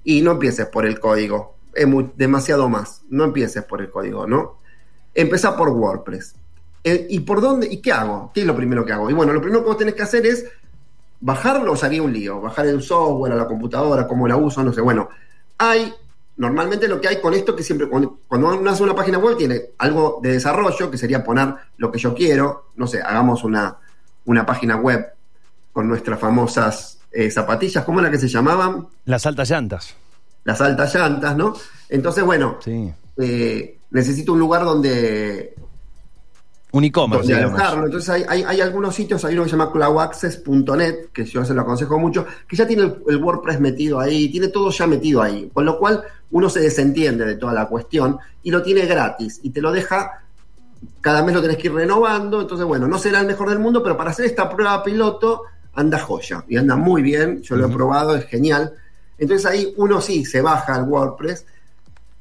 Y 0.03 0.21
no 0.21 0.31
empieces 0.31 0.65
por 0.65 0.85
el 0.85 0.99
código. 0.99 1.55
Es 1.73 1.87
demasiado 2.17 2.67
más. 2.67 3.03
No 3.09 3.23
empieces 3.23 3.63
por 3.63 3.79
el 3.79 3.89
código, 3.89 4.27
¿no? 4.27 4.57
Empezá 5.15 5.55
por 5.55 5.69
WordPress. 5.69 6.35
Eh, 6.83 7.07
¿Y 7.09 7.21
por 7.21 7.39
dónde? 7.39 7.65
¿Y 7.71 7.77
qué 7.77 7.93
hago? 7.93 8.29
¿Qué 8.33 8.41
es 8.41 8.45
lo 8.45 8.57
primero 8.57 8.83
que 8.83 8.91
hago? 8.91 9.09
Y 9.09 9.13
bueno, 9.13 9.31
lo 9.31 9.39
primero 9.41 9.61
que 9.63 9.67
vos 9.69 9.77
tenés 9.77 9.93
que 9.95 10.03
hacer 10.03 10.25
es 10.25 10.45
bajarlo, 11.21 11.75
sería 11.75 12.01
un 12.01 12.13
lío. 12.13 12.39
Bajar 12.41 12.67
el 12.67 12.81
software 12.81 13.33
a 13.33 13.35
la 13.35 13.47
computadora, 13.47 14.07
cómo 14.07 14.27
la 14.27 14.35
uso, 14.37 14.63
no 14.63 14.71
sé. 14.73 14.81
Bueno, 14.81 15.09
hay 15.57 15.93
normalmente 16.37 16.87
lo 16.87 17.01
que 17.01 17.07
hay 17.09 17.19
con 17.19 17.33
esto 17.33 17.53
que 17.55 17.63
siempre 17.63 17.87
cuando, 17.89 18.19
cuando 18.27 18.47
uno 18.57 18.71
hace 18.71 18.83
una 18.83 18.95
página 18.95 19.17
web 19.17 19.35
tiene 19.37 19.61
algo 19.77 20.19
de 20.23 20.31
desarrollo 20.33 20.89
que 20.89 20.97
sería 20.97 21.21
poner 21.21 21.53
lo 21.75 21.91
que 21.91 21.99
yo 21.99 22.15
quiero 22.15 22.67
no 22.77 22.87
sé 22.87 23.01
hagamos 23.01 23.43
una, 23.43 23.75
una 24.23 24.45
página 24.45 24.77
web 24.77 25.05
con 25.73 25.89
nuestras 25.89 26.17
famosas 26.17 26.99
eh, 27.11 27.29
zapatillas 27.29 27.83
cómo 27.83 27.99
era 27.99 28.09
que 28.09 28.17
se 28.17 28.29
llamaban 28.29 28.87
Las 29.03 29.25
altas 29.25 29.49
llantas. 29.49 29.93
las 30.45 30.61
altas 30.61 30.95
llantas 30.95 31.35
no 31.35 31.53
entonces 31.89 32.23
bueno 32.23 32.55
Sí. 32.63 32.89
eh, 33.17 33.77
necesito 33.91 34.31
un 34.31 34.39
lugar 34.39 34.63
donde 34.63 35.55
Un 36.71 36.83
e-commerce. 36.83 37.33
Entonces 37.33 38.09
hay, 38.09 38.23
hay, 38.27 38.43
hay 38.43 38.61
algunos 38.61 38.93
sitios, 38.93 39.25
hay 39.25 39.33
uno 39.33 39.43
que 39.43 39.49
se 39.49 39.57
llama 39.57 39.71
cloudaccess.net, 39.71 41.07
que 41.11 41.25
yo 41.25 41.43
se 41.43 41.53
lo 41.53 41.61
aconsejo 41.61 41.97
mucho, 41.97 42.27
que 42.47 42.55
ya 42.55 42.67
tiene 42.67 42.83
el, 42.83 43.03
el 43.07 43.17
WordPress 43.17 43.59
metido 43.59 43.99
ahí, 43.99 44.29
tiene 44.29 44.49
todo 44.49 44.69
ya 44.69 44.85
metido 44.85 45.21
ahí, 45.21 45.49
con 45.51 45.65
lo 45.65 45.79
cual 45.79 46.03
uno 46.31 46.49
se 46.49 46.59
desentiende 46.59 47.25
de 47.25 47.35
toda 47.35 47.53
la 47.53 47.67
cuestión 47.67 48.19
y 48.43 48.51
lo 48.51 48.61
tiene 48.61 48.85
gratis 48.85 49.39
y 49.41 49.49
te 49.49 49.61
lo 49.61 49.71
deja, 49.71 50.21
cada 51.01 51.23
mes 51.23 51.33
lo 51.33 51.41
tenés 51.41 51.57
que 51.57 51.67
ir 51.67 51.73
renovando, 51.73 52.41
entonces 52.41 52.65
bueno, 52.67 52.87
no 52.87 52.99
será 52.99 53.21
el 53.21 53.27
mejor 53.27 53.49
del 53.49 53.59
mundo, 53.59 53.81
pero 53.81 53.97
para 53.97 54.11
hacer 54.11 54.25
esta 54.25 54.47
prueba 54.49 54.83
piloto 54.83 55.43
anda 55.73 55.99
joya 55.99 56.45
y 56.47 56.57
anda 56.57 56.75
muy 56.75 57.01
bien, 57.01 57.41
yo 57.41 57.55
lo 57.55 57.65
he 57.65 57.69
probado, 57.69 58.15
es 58.15 58.25
genial. 58.25 58.73
Entonces 59.17 59.45
ahí 59.45 59.73
uno 59.77 60.01
sí 60.01 60.25
se 60.25 60.41
baja 60.41 60.75
al 60.75 60.83
WordPress 60.83 61.45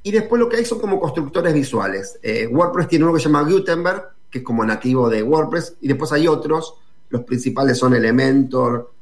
y 0.03 0.11
después 0.11 0.41
lo 0.41 0.49
que 0.49 0.57
hay 0.57 0.65
son 0.65 0.81
como 0.81 1.01
constructores 1.01 1.53
visuales. 1.53 2.19
Eh, 2.23 2.47
WordPress 2.47 2.89
tiene 2.89 3.05
uno 3.05 3.15
que 3.15 3.21
se 3.21 3.27
llama 3.27 3.43
Gutenberg, 3.43 4.18
que 4.31 4.39
es 4.39 4.45
como 4.45 4.65
nativo 4.65 5.09
de 5.09 5.23
WordPress, 5.23 5.77
y 5.81 5.89
después 5.89 6.13
hay 6.13 6.27
otros, 6.29 6.75
los 7.11 7.23
principales 7.23 7.79
son 7.79 7.95
Elementor, 7.95 8.93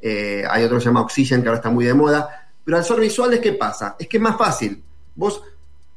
eh, 0.00 0.44
hay 0.48 0.64
otro 0.64 0.76
que 0.76 0.82
se 0.82 0.86
llama 0.88 1.00
Oxygen, 1.02 1.42
que 1.42 1.48
ahora 1.48 1.58
está 1.58 1.70
muy 1.70 1.84
de 1.84 1.94
moda, 1.94 2.50
pero 2.64 2.76
al 2.76 2.84
ser 2.84 3.00
visuales, 3.00 3.40
¿qué 3.40 3.52
pasa? 3.52 3.96
Es 3.98 4.08
que 4.08 4.16
es 4.18 4.22
más 4.22 4.36
fácil. 4.36 4.82
Vos 5.14 5.42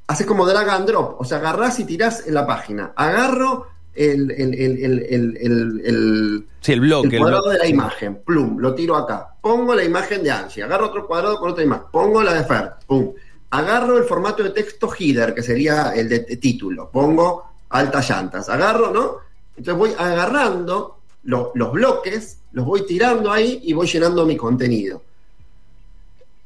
haces 0.08 0.25
como 0.25 0.46
drag 0.48 0.69
and 0.69 0.88
drop, 0.88 1.19
o 1.22 1.25
sea, 1.25 1.38
agarrás 1.39 1.79
y 1.79 1.86
tirás 1.86 2.25
en 2.27 2.34
la 2.34 2.48
página. 2.48 2.93
Agarro 2.96 3.67
el, 3.93 4.31
el, 4.31 4.53
el, 4.55 5.77
el, 5.84 6.46
Sí, 6.62 6.79
bloque. 6.79 7.17
cuadrado 7.17 7.43
bloque. 7.43 7.58
de 7.58 7.63
la 7.63 7.69
imagen, 7.69 8.22
plum, 8.25 8.58
lo 8.60 8.74
tiro 8.74 8.96
acá. 8.96 9.36
Pongo 9.41 9.75
la 9.75 9.84
imagen 9.84 10.24
de 10.24 10.31
Angie, 10.31 10.63
agarro 10.63 10.88
otro 10.88 11.05
cuadrado 11.08 11.38
con 11.39 11.51
otra 11.51 11.63
imagen, 11.63 11.86
pongo 11.91 12.24
la 12.24 12.34
de 12.34 12.43
Fer, 12.43 12.72
pum. 12.88 13.13
Agarro 13.51 13.98
el 13.98 14.03
formato 14.03 14.43
de 14.43 14.51
texto 14.51 14.89
header, 14.98 15.34
que 15.34 15.41
sería 15.43 15.91
el 15.96 16.08
de 16.08 16.19
título, 16.19 16.89
pongo 16.91 17.49
altas 17.69 18.09
llantas, 18.09 18.49
agarro, 18.49 18.91
¿no? 18.91 19.17
Entonces 19.57 19.77
voy 19.77 19.91
agarrando 19.97 20.99
lo- 21.23 21.51
los 21.55 21.71
bloques, 21.71 22.38
los 22.53 22.65
voy 22.65 22.85
tirando 22.85 23.31
ahí 23.31 23.59
y 23.63 23.73
voy 23.73 23.88
llenando 23.88 24.25
mi 24.25 24.35
contenido. 24.38 25.01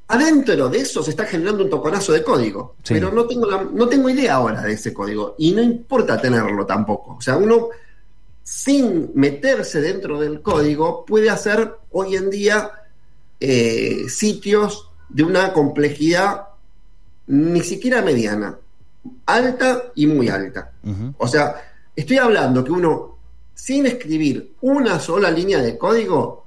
Adentro 0.07 0.69
de 0.69 0.79
eso 0.79 1.01
se 1.01 1.11
está 1.11 1.25
generando 1.25 1.63
un 1.63 1.69
toconazo 1.69 2.11
de 2.11 2.23
código, 2.23 2.75
Sí. 2.83 2.93
pero 2.93 3.11
no 3.11 3.25
tengo, 3.25 3.49
la- 3.49 3.63
no 3.63 3.87
tengo 3.87 4.09
idea 4.09 4.35
ahora 4.35 4.61
de 4.61 4.73
ese 4.73 4.93
código 4.93 5.35
y 5.37 5.53
no 5.53 5.61
importa 5.61 6.19
tenerlo 6.21 6.65
tampoco. 6.65 7.15
O 7.17 7.21
sea, 7.21 7.37
uno 7.37 7.69
sin 8.43 9.11
meterse 9.15 9.79
dentro 9.79 10.19
del 10.19 10.41
código, 10.41 11.05
puede 11.05 11.29
hacer 11.29 11.73
hoy 11.91 12.15
en 12.17 12.29
día 12.29 12.69
eh, 13.39 14.05
sitios 14.09 14.89
de 15.09 15.23
una 15.23 15.53
complejidad 15.53 16.47
ni 17.27 17.61
siquiera 17.61 18.01
mediana, 18.01 18.57
alta 19.25 19.83
y 19.95 20.07
muy 20.07 20.29
alta. 20.29 20.71
O 21.17 21.27
sea, 21.27 21.55
estoy 21.95 22.17
hablando 22.17 22.63
que 22.63 22.71
uno, 22.71 23.17
sin 23.53 23.85
escribir 23.85 24.55
una 24.61 24.99
sola 24.99 25.29
línea 25.29 25.61
de 25.61 25.77
código, 25.77 26.43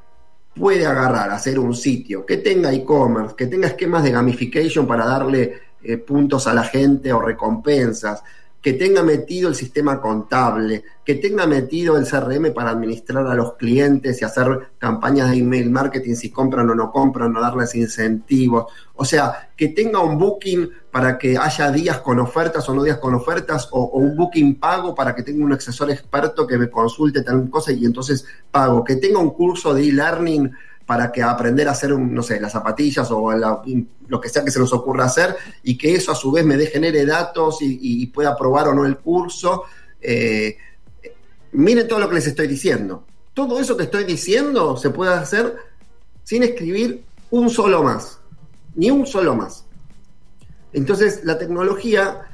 puede 0.55 0.87
agarrar, 0.87 1.31
hacer 1.31 1.59
un 1.59 1.75
sitio 1.75 2.25
que 2.25 2.39
tenga 2.39 2.73
e-commerce, 2.73 3.35
que 3.37 3.47
tenga 3.47 3.69
esquemas 3.69 4.03
de 4.03 4.11
gamification 4.11 4.87
para 4.87 5.05
darle 5.05 5.61
eh, 5.83 5.99
puntos 5.99 6.47
a 6.47 6.55
la 6.55 6.65
gente 6.65 7.13
o 7.13 7.21
recompensas, 7.21 8.23
que 8.61 8.73
tenga 8.73 9.03
metido 9.03 9.49
el 9.49 9.55
sistema 9.55 10.01
contable, 10.01 10.83
que 11.05 11.15
tenga 11.15 11.47
metido 11.47 11.97
el 11.97 12.05
CRM 12.05 12.53
para 12.53 12.71
administrar 12.71 13.27
a 13.27 13.35
los 13.35 13.55
clientes 13.55 14.21
y 14.21 14.25
hacer 14.25 14.71
campañas 14.79 15.31
de 15.31 15.37
email 15.37 15.71
marketing 15.71 16.15
si 16.17 16.31
compran 16.31 16.69
o 16.71 16.75
no 16.75 16.91
compran, 16.91 17.37
o 17.37 17.41
darles 17.41 17.75
incentivos. 17.77 18.67
O 18.95 19.05
sea, 19.05 19.51
que 19.57 19.69
tenga 19.69 20.01
un 20.01 20.19
booking 20.19 20.69
para 20.91 21.17
que 21.17 21.39
haya 21.39 21.71
días 21.71 22.01
con 22.01 22.19
ofertas 22.19 22.69
o 22.69 22.75
no 22.75 22.83
días 22.83 22.99
con 22.99 23.15
ofertas, 23.15 23.69
o, 23.71 23.81
o 23.83 23.99
un 23.99 24.17
booking 24.17 24.59
pago 24.59 24.95
para 24.95 25.15
que 25.15 25.23
tenga 25.23 25.45
un 25.45 25.53
asesor 25.53 25.91
experto 25.91 26.47
que 26.47 26.59
me 26.59 26.69
consulte 26.69 27.23
tal 27.23 27.49
cosa 27.49 27.71
y 27.73 27.85
entonces 27.85 28.25
pago. 28.51 28.83
Que 28.83 28.97
tenga 28.97 29.21
un 29.21 29.31
curso 29.31 29.75
de 29.75 29.87
e-learning 29.87 30.51
para 30.87 31.11
que 31.11 31.21
aprender 31.23 31.66
a 31.69 31.73
hacer, 31.73 31.93
un, 31.93 32.14
no 32.14 32.23
sé, 32.23 32.40
las 32.40 32.52
zapatillas 32.52 33.11
o 33.11 33.33
la- 33.33 33.61
lo 34.07 34.21
que 34.21 34.28
sea 34.28 34.45
que 34.45 34.52
se 34.52 34.61
nos 34.61 34.73
ocurra 34.73 35.05
hacer 35.05 35.37
y 35.64 35.76
que 35.76 35.95
eso 35.95 36.12
a 36.12 36.14
su 36.14 36.31
vez 36.31 36.45
me 36.45 36.57
dé, 36.57 36.69
genere 36.69 37.05
datos 37.05 37.59
y, 37.61 38.07
pueda 38.07 38.37
probar 38.37 38.69
o 38.69 38.75
no 38.75 38.87
el 38.87 38.97
curso. 38.99 39.64
Eh, 40.00 40.57
miren 41.52 41.88
todo 41.88 41.99
lo 41.99 42.09
que 42.09 42.14
les 42.14 42.26
estoy 42.28 42.47
diciendo. 42.47 43.05
Todo 43.35 43.59
eso 43.59 43.76
que 43.76 43.83
estoy 43.83 44.05
diciendo 44.05 44.76
se 44.76 44.90
puede 44.90 45.12
hacer 45.12 45.57
sin 46.23 46.45
escribir 46.45 47.05
un 47.31 47.50
solo 47.50 47.83
más, 47.83 48.21
ni 48.76 48.90
un 48.90 49.07
solo 49.07 49.35
más. 49.35 49.64
Entonces, 50.73 51.21
la 51.25 51.37
tecnología, 51.37 52.28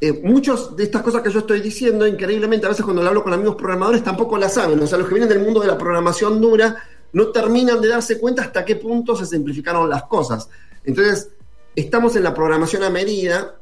eh, 0.00 0.12
muchas 0.22 0.76
de 0.76 0.84
estas 0.84 1.02
cosas 1.02 1.22
que 1.22 1.30
yo 1.30 1.38
estoy 1.38 1.60
diciendo, 1.60 2.06
increíblemente, 2.06 2.66
a 2.66 2.68
veces 2.68 2.84
cuando 2.84 3.02
lo 3.02 3.08
hablo 3.08 3.24
con 3.24 3.32
amigos 3.32 3.56
programadores 3.56 4.04
tampoco 4.04 4.36
las 4.36 4.54
saben. 4.54 4.78
O 4.80 4.86
sea, 4.86 4.98
los 4.98 5.08
que 5.08 5.14
vienen 5.14 5.28
del 5.28 5.40
mundo 5.40 5.60
de 5.60 5.68
la 5.68 5.78
programación 5.78 6.40
dura 6.40 6.76
no 7.14 7.28
terminan 7.28 7.80
de 7.80 7.88
darse 7.88 8.18
cuenta 8.18 8.42
hasta 8.42 8.64
qué 8.64 8.76
punto 8.76 9.16
se 9.16 9.24
simplificaron 9.24 9.88
las 9.88 10.04
cosas. 10.04 10.48
Entonces, 10.84 11.30
estamos 11.74 12.14
en 12.16 12.24
la 12.24 12.34
programación 12.34 12.82
a 12.82 12.90
medida, 12.90 13.54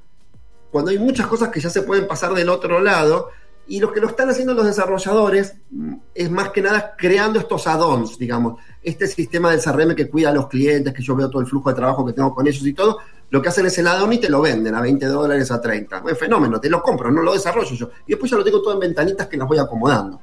cuando 0.70 0.90
hay 0.90 0.98
muchas 0.98 1.26
cosas 1.26 1.50
que 1.50 1.60
ya 1.60 1.70
se 1.70 1.82
pueden 1.82 2.08
pasar 2.08 2.32
del 2.34 2.48
otro 2.48 2.80
lado, 2.80 3.28
y 3.66 3.78
lo 3.78 3.92
que 3.92 4.00
lo 4.00 4.08
están 4.08 4.28
haciendo 4.30 4.54
los 4.54 4.64
desarrolladores 4.64 5.54
mm, 5.70 5.94
es 6.14 6.30
más 6.30 6.48
que 6.48 6.62
nada 6.62 6.94
creando 6.96 7.38
estos 7.38 7.66
add-ons, 7.66 8.18
digamos, 8.18 8.58
este 8.82 9.06
sistema 9.06 9.50
del 9.50 9.60
CRM 9.60 9.94
que 9.94 10.08
cuida 10.08 10.30
a 10.30 10.32
los 10.32 10.48
clientes, 10.48 10.92
que 10.92 11.02
yo 11.02 11.14
veo 11.14 11.30
todo 11.30 11.42
el 11.42 11.46
flujo 11.46 11.68
de 11.68 11.76
trabajo 11.76 12.04
que 12.06 12.14
tengo 12.14 12.34
con 12.34 12.46
ellos 12.46 12.66
y 12.66 12.72
todo, 12.72 12.98
lo 13.30 13.40
que 13.40 13.50
hacen 13.50 13.66
es 13.66 13.78
el 13.78 13.86
add-on 13.86 14.14
y 14.14 14.18
te 14.18 14.30
lo 14.30 14.40
venden 14.40 14.74
a 14.74 14.80
20 14.80 15.06
dólares, 15.06 15.50
a 15.50 15.60
30. 15.60 16.04
Es 16.10 16.18
fenómeno, 16.18 16.58
te 16.58 16.70
lo 16.70 16.82
compro, 16.82 17.10
no 17.10 17.22
lo 17.22 17.34
desarrollo 17.34 17.74
yo. 17.74 17.90
Y 18.06 18.12
después 18.12 18.30
ya 18.30 18.36
lo 18.38 18.44
tengo 18.44 18.62
todo 18.62 18.74
en 18.74 18.80
ventanitas 18.80 19.26
que 19.26 19.36
las 19.36 19.46
voy 19.46 19.58
acomodando. 19.58 20.20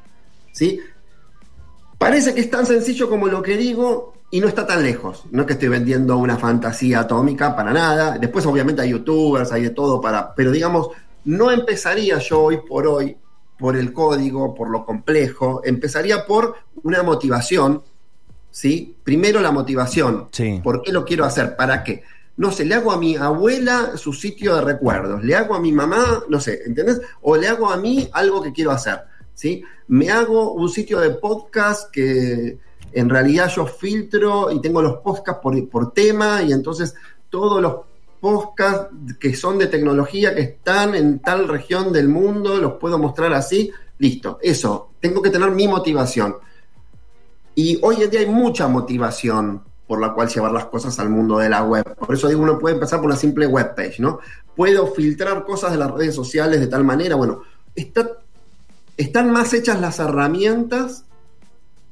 ¿Sí? 0.51 0.79
Parece 2.00 2.34
que 2.34 2.39
es 2.39 2.50
tan 2.50 2.65
sencillo 2.65 3.10
como 3.10 3.27
lo 3.27 3.41
que 3.41 3.58
digo 3.58 4.13
y 4.32 4.39
no 4.39 4.48
está 4.48 4.65
tan 4.65 4.82
lejos. 4.82 5.25
No 5.32 5.41
es 5.41 5.48
que 5.48 5.53
estoy 5.53 5.68
vendiendo 5.68 6.18
una 6.18 6.38
fantasía 6.38 7.01
atómica 7.01 7.53
para 7.56 7.74
nada. 7.74 8.18
Después, 8.18 8.46
obviamente, 8.46 8.82
hay 8.82 8.91
youtubers, 8.91 9.51
hay 9.51 9.63
de 9.63 9.70
todo 9.72 10.00
para. 10.00 10.34
Pero 10.34 10.50
digamos, 10.50 10.88
no 11.25 11.51
empezaría 11.51 12.18
yo 12.20 12.41
hoy 12.41 12.60
por 12.68 12.88
hoy 12.88 13.18
por 13.58 13.75
el 13.75 13.91
código, 13.91 14.56
por 14.56 14.70
lo 14.70 14.86
complejo. 14.86 15.62
Empezaría 15.65 16.25
por 16.25 16.56
una 16.84 17.03
motivación. 17.03 17.84
¿Sí? 18.50 18.96
Primero 19.03 19.41
la 19.41 19.51
motivación. 19.51 20.29
Sí. 20.32 20.62
¿Por 20.63 20.82
qué 20.82 20.94
lo 20.94 21.03
quiero 21.03 21.25
hacer? 21.25 21.58
¿Para 21.58 21.84
qué? 21.84 22.01
No 22.38 22.53
sé, 22.53 22.63
le 22.63 22.75
hago 22.75 22.94
a 22.94 22.98
mi 22.98 23.18
abuela 23.18 23.98
su 23.98 24.13
sitio 24.13 24.56
de 24.56 24.62
recuerdos, 24.62 25.22
le 25.25 25.36
hago 25.36 25.56
a 25.56 25.60
mi 25.60 25.74
mamá, 25.74 26.24
no 26.29 26.39
sé, 26.39 26.62
¿entendés? 26.65 27.01
O 27.22 27.36
le 27.36 27.50
hago 27.50 27.70
a 27.70 27.75
mí 27.75 28.10
algo 28.13 28.41
que 28.41 28.53
quiero 28.53 28.72
hacer, 28.72 29.01
¿sí? 29.39 29.63
Me 29.88 30.12
hago 30.12 30.51
un 30.51 30.67
sitio 30.67 31.00
de 31.00 31.12
podcast 31.12 31.89
que 31.91 32.60
en 32.91 33.10
realidad 33.10 33.50
yo 33.55 33.65
filtro 33.65 34.51
y 34.51 34.60
tengo 34.60 34.81
los 34.81 34.98
podcasts 34.98 35.41
por, 35.41 35.69
por 35.69 35.93
tema 35.93 36.43
y 36.43 36.51
entonces 36.51 36.93
todos 37.29 37.62
los 37.62 37.75
podcasts 38.19 38.93
que 39.17 39.34
son 39.34 39.58
de 39.58 39.67
tecnología 39.67 40.36
que 40.36 40.41
están 40.41 40.93
en 40.93 41.19
tal 41.19 41.48
región 41.48 41.93
del 41.93 42.10
mundo 42.10 42.58
los 42.58 42.74
puedo 42.74 43.00
mostrar 43.00 43.31
así, 43.31 43.72
listo, 43.98 44.39
eso, 44.41 44.89
tengo 45.00 45.22
que 45.22 45.29
tener 45.29 45.51
mi 45.51 45.69
motivación. 45.69 46.35
Y 47.55 47.79
hoy 47.81 48.03
en 48.03 48.09
día 48.09 48.20
hay 48.20 48.25
mucha 48.25 48.68
motivación 48.68 49.63
por 49.87 50.01
la 50.01 50.13
cual 50.13 50.27
llevar 50.27 50.51
las 50.51 50.66
cosas 50.66 51.00
al 51.00 51.09
mundo 51.09 51.37
de 51.37 51.50
la 51.50 51.63
web. 51.63 51.96
Por 51.96 52.13
eso 52.13 52.27
digo, 52.27 52.42
uno 52.42 52.59
puede 52.59 52.75
empezar 52.75 53.00
por 53.00 53.07
una 53.07 53.16
simple 53.16 53.48
web 53.48 53.74
page, 53.74 53.96
¿no? 54.00 54.20
Puedo 54.53 54.87
filtrar 54.87 55.46
cosas 55.46 55.72
de 55.72 55.77
las 55.77 55.92
redes 55.92 56.13
sociales 56.13 56.59
de 56.59 56.68
tal 56.68 56.83
manera, 56.83 57.16
bueno, 57.16 57.44
está, 57.74 58.20
están 59.00 59.31
más 59.31 59.53
hechas 59.53 59.79
las 59.79 60.00
herramientas 60.00 61.05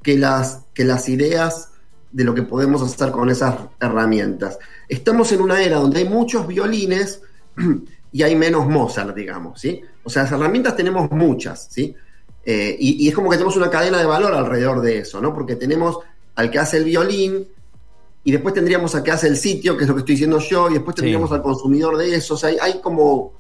que 0.03 0.17
las, 0.17 0.65
que 0.73 0.83
las 0.83 1.07
ideas 1.07 1.69
de 2.11 2.25
lo 2.25 2.35
que 2.35 2.43
podemos 2.43 2.81
hacer 2.81 3.11
con 3.11 3.29
esas 3.29 3.55
herramientas. 3.79 4.59
Estamos 4.89 5.31
en 5.31 5.39
una 5.39 5.63
era 5.63 5.77
donde 5.77 5.99
hay 5.99 6.09
muchos 6.09 6.45
violines 6.45 7.21
y 8.11 8.23
hay 8.23 8.35
menos 8.35 8.67
Mozart, 8.67 9.15
digamos, 9.15 9.61
¿sí? 9.61 9.81
O 10.03 10.09
sea, 10.09 10.23
las 10.23 10.33
herramientas 10.33 10.75
tenemos 10.75 11.09
muchas, 11.09 11.69
¿sí? 11.71 11.95
Eh, 12.43 12.75
y, 12.77 13.05
y, 13.05 13.07
es 13.07 13.15
como 13.15 13.29
que 13.29 13.37
tenemos 13.37 13.55
una 13.55 13.69
cadena 13.69 13.99
de 13.99 14.05
valor 14.05 14.33
alrededor 14.33 14.81
de 14.81 14.99
eso, 14.99 15.21
¿no? 15.21 15.33
Porque 15.33 15.55
tenemos 15.55 15.99
al 16.35 16.51
que 16.51 16.59
hace 16.59 16.77
el 16.77 16.83
violín, 16.83 17.47
y 18.25 18.31
después 18.33 18.53
tendríamos 18.53 18.93
al 18.95 19.03
que 19.03 19.11
hace 19.11 19.27
el 19.27 19.37
sitio, 19.37 19.77
que 19.77 19.85
es 19.85 19.87
lo 19.87 19.95
que 19.95 19.99
estoy 19.99 20.15
diciendo 20.15 20.39
yo, 20.39 20.69
y 20.69 20.73
después 20.73 20.97
tendríamos 20.97 21.29
sí. 21.29 21.35
al 21.35 21.41
consumidor 21.41 21.95
de 21.95 22.15
eso. 22.15 22.33
O 22.33 22.37
sea, 22.37 22.49
hay, 22.49 22.57
hay, 22.59 22.81
como, 22.81 23.31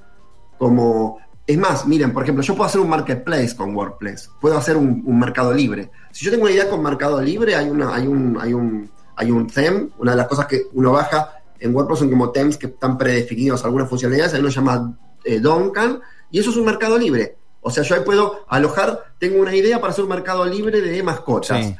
como. 0.57 1.19
Es 1.47 1.57
más, 1.57 1.87
miren, 1.87 2.13
por 2.13 2.23
ejemplo, 2.23 2.43
yo 2.43 2.55
puedo 2.55 2.67
hacer 2.67 2.81
un 2.81 2.89
marketplace 2.89 3.55
con 3.55 3.73
WordPress, 3.73 4.31
puedo 4.39 4.57
hacer 4.57 4.75
un, 4.75 5.01
un 5.05 5.17
mercado 5.17 5.53
libre. 5.53 5.89
Si 6.11 6.25
yo 6.25 6.31
tengo 6.31 6.43
una 6.43 6.51
idea 6.51 6.69
con 6.69 6.83
mercado 6.83 7.21
libre, 7.21 7.55
hay 7.55 7.69
una, 7.69 7.95
hay 7.95 8.05
un, 8.05 8.37
hay 8.39 8.53
un, 8.53 8.91
hay 9.15 9.31
un 9.31 9.47
theme, 9.47 9.87
una 9.97 10.11
de 10.11 10.17
las 10.17 10.27
cosas 10.27 10.45
que 10.45 10.63
uno 10.73 10.91
baja 10.91 11.41
en 11.59 11.73
WordPress 11.73 11.99
son 11.99 12.09
como 12.09 12.31
themes 12.31 12.57
que 12.57 12.67
están 12.67 12.97
predefinidos 12.97 13.63
algunas 13.63 13.89
funcionalidades, 13.89 14.33
hay 14.33 14.41
uno 14.41 14.51
se 14.51 14.55
llama 14.57 14.97
eh, 15.23 15.39
Duncan, 15.39 16.01
y 16.29 16.39
eso 16.39 16.51
es 16.51 16.57
un 16.57 16.65
mercado 16.65 16.97
libre. 16.97 17.37
O 17.61 17.71
sea, 17.71 17.83
yo 17.83 17.95
ahí 17.95 18.01
puedo 18.03 18.45
alojar, 18.49 19.13
tengo 19.17 19.41
una 19.41 19.55
idea 19.55 19.79
para 19.79 19.91
hacer 19.91 20.03
un 20.03 20.09
mercado 20.09 20.45
libre 20.45 20.81
de 20.81 21.03
mascotas, 21.03 21.65
sí. 21.65 21.75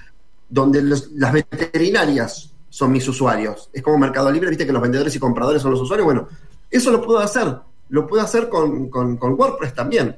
donde 0.49 0.81
los, 0.81 1.11
las 1.11 1.33
veterinarias 1.33 2.53
son 2.69 2.91
mis 2.91 3.07
usuarios. 3.07 3.69
Es 3.73 3.81
como 3.81 3.97
Mercado 3.97 4.31
Libre, 4.31 4.49
viste 4.49 4.65
que 4.65 4.71
los 4.71 4.81
vendedores 4.81 5.15
y 5.15 5.19
compradores 5.19 5.61
son 5.61 5.71
los 5.71 5.81
usuarios. 5.81 6.05
Bueno, 6.05 6.27
eso 6.69 6.91
lo 6.91 7.01
puedo 7.01 7.19
hacer. 7.19 7.57
Lo 7.89 8.07
puedo 8.07 8.23
hacer 8.23 8.49
con, 8.49 8.89
con, 8.89 9.17
WordPress 9.21 9.73
también. 9.73 10.17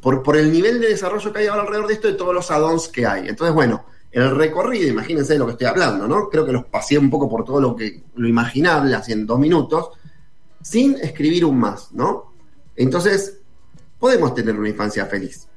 Por, 0.00 0.22
por, 0.22 0.36
el 0.36 0.52
nivel 0.52 0.80
de 0.80 0.88
desarrollo 0.88 1.32
que 1.32 1.40
hay 1.40 1.46
ahora 1.46 1.62
alrededor 1.62 1.88
de 1.88 1.94
esto, 1.94 2.08
de 2.08 2.14
todos 2.14 2.34
los 2.34 2.50
add-ons 2.50 2.88
que 2.88 3.06
hay. 3.06 3.28
Entonces, 3.28 3.54
bueno, 3.54 3.84
el 4.10 4.34
recorrido, 4.34 4.88
imagínense 4.88 5.34
de 5.34 5.38
lo 5.38 5.46
que 5.46 5.52
estoy 5.52 5.66
hablando, 5.66 6.06
¿no? 6.06 6.28
Creo 6.28 6.44
que 6.46 6.52
los 6.52 6.64
pasé 6.64 6.98
un 6.98 7.10
poco 7.10 7.28
por 7.28 7.44
todo 7.44 7.60
lo 7.60 7.76
que 7.76 8.02
lo 8.16 8.28
imaginable, 8.28 8.94
así 8.94 9.12
en 9.12 9.26
dos 9.26 9.38
minutos, 9.38 9.90
sin 10.62 10.96
escribir 10.96 11.44
un 11.44 11.58
más, 11.58 11.92
¿no? 11.92 12.32
Entonces, 12.76 13.38
podemos 13.98 14.34
tener 14.34 14.54
una 14.58 14.68
infancia 14.68 15.06
feliz. 15.06 15.48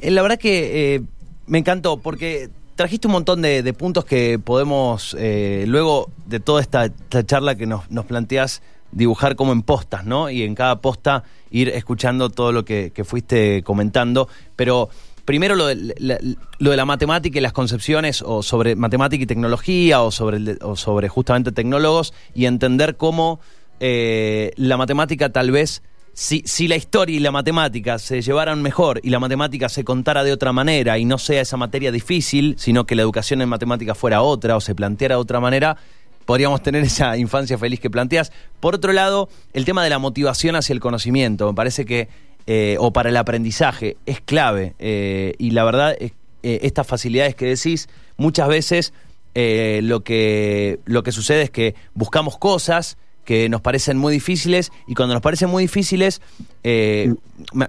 La 0.00 0.22
verdad 0.22 0.38
que 0.38 0.94
eh, 0.94 1.02
me 1.46 1.58
encantó, 1.58 1.96
porque 1.96 2.50
trajiste 2.74 3.06
un 3.06 3.12
montón 3.12 3.42
de, 3.42 3.72
puntos 3.74 4.04
que 4.04 4.38
podemos, 4.38 5.16
eh, 5.18 5.64
luego 5.66 6.10
de 6.26 6.40
toda 6.40 6.60
esta, 6.60 6.86
esta 6.86 7.24
charla 7.24 7.54
que 7.54 7.66
nos, 7.66 7.90
nos, 7.90 8.04
planteas, 8.06 8.62
dibujar 8.92 9.36
como 9.36 9.52
en 9.52 9.62
postas, 9.62 10.04
¿no? 10.04 10.30
Y 10.30 10.42
en 10.42 10.54
cada 10.54 10.80
posta 10.80 11.24
ir 11.50 11.68
escuchando 11.70 12.30
todo 12.30 12.52
lo 12.52 12.64
que, 12.64 12.92
fuiste 13.04 13.62
comentando. 13.62 14.28
Pero 14.54 14.88
primero 15.24 15.56
lo 15.56 15.66
de, 15.66 15.94
la, 15.98 16.18
lo 16.58 16.70
de, 16.70 16.76
la, 16.76 16.84
matemática 16.84 17.38
y 17.38 17.42
las 17.42 17.52
concepciones, 17.52 18.22
o 18.22 18.42
sobre 18.42 18.76
matemática 18.76 19.22
y 19.22 19.26
tecnología, 19.26 20.02
o 20.02 20.10
sobre, 20.10 20.56
o 20.60 20.76
sobre 20.76 21.08
justamente 21.08 21.52
tecnólogos, 21.52 22.14
y 22.34 22.46
entender 22.46 22.96
cómo 22.96 23.40
eh, 23.80 24.52
la 24.56 24.76
matemática 24.76 25.30
tal 25.30 25.50
vez 25.50 25.82
si, 26.14 26.42
si, 26.44 26.68
la 26.68 26.76
historia 26.76 27.16
y 27.16 27.20
la 27.20 27.30
matemática 27.30 27.98
se 27.98 28.20
llevaran 28.20 28.60
mejor 28.60 29.00
y 29.02 29.08
la 29.08 29.18
matemática 29.18 29.70
se 29.70 29.82
contara 29.82 30.24
de 30.24 30.32
otra 30.32 30.52
manera 30.52 30.98
y 30.98 31.06
no 31.06 31.16
sea 31.16 31.40
esa 31.40 31.56
materia 31.56 31.90
difícil, 31.90 32.54
sino 32.58 32.84
que 32.84 32.94
la 32.94 33.02
educación 33.02 33.40
en 33.40 33.48
matemática 33.48 33.94
fuera 33.94 34.20
otra 34.20 34.56
o 34.56 34.60
se 34.60 34.74
planteara 34.74 35.14
de 35.14 35.20
otra 35.22 35.40
manera, 35.40 35.78
podríamos 36.24 36.62
tener 36.62 36.82
esa 36.84 37.16
infancia 37.16 37.58
feliz 37.58 37.80
que 37.80 37.90
planteas. 37.90 38.32
Por 38.60 38.74
otro 38.74 38.92
lado, 38.92 39.28
el 39.52 39.64
tema 39.64 39.84
de 39.84 39.90
la 39.90 39.98
motivación 39.98 40.56
hacia 40.56 40.72
el 40.72 40.80
conocimiento, 40.80 41.46
me 41.46 41.54
parece 41.54 41.84
que, 41.84 42.08
eh, 42.46 42.76
o 42.78 42.92
para 42.92 43.08
el 43.08 43.16
aprendizaje, 43.16 43.96
es 44.06 44.20
clave. 44.20 44.74
Eh, 44.78 45.34
y 45.38 45.50
la 45.50 45.64
verdad, 45.64 45.96
eh, 45.98 46.12
estas 46.42 46.86
facilidades 46.86 47.34
que 47.34 47.46
decís, 47.46 47.88
muchas 48.16 48.48
veces 48.48 48.92
lo, 49.34 50.04
que, 50.04 50.80
lo 50.84 51.02
que 51.02 51.12
sucede 51.12 51.42
es 51.42 51.50
que 51.50 51.74
buscamos 51.94 52.36
cosas 52.36 52.98
que 53.24 53.48
nos 53.48 53.60
parecen 53.60 53.96
muy 53.98 54.12
difíciles 54.12 54.72
y 54.86 54.94
cuando 54.94 55.14
nos 55.14 55.22
parecen 55.22 55.48
muy 55.48 55.64
difíciles, 55.64 56.20
eh, 56.64 57.14
me- 57.52 57.68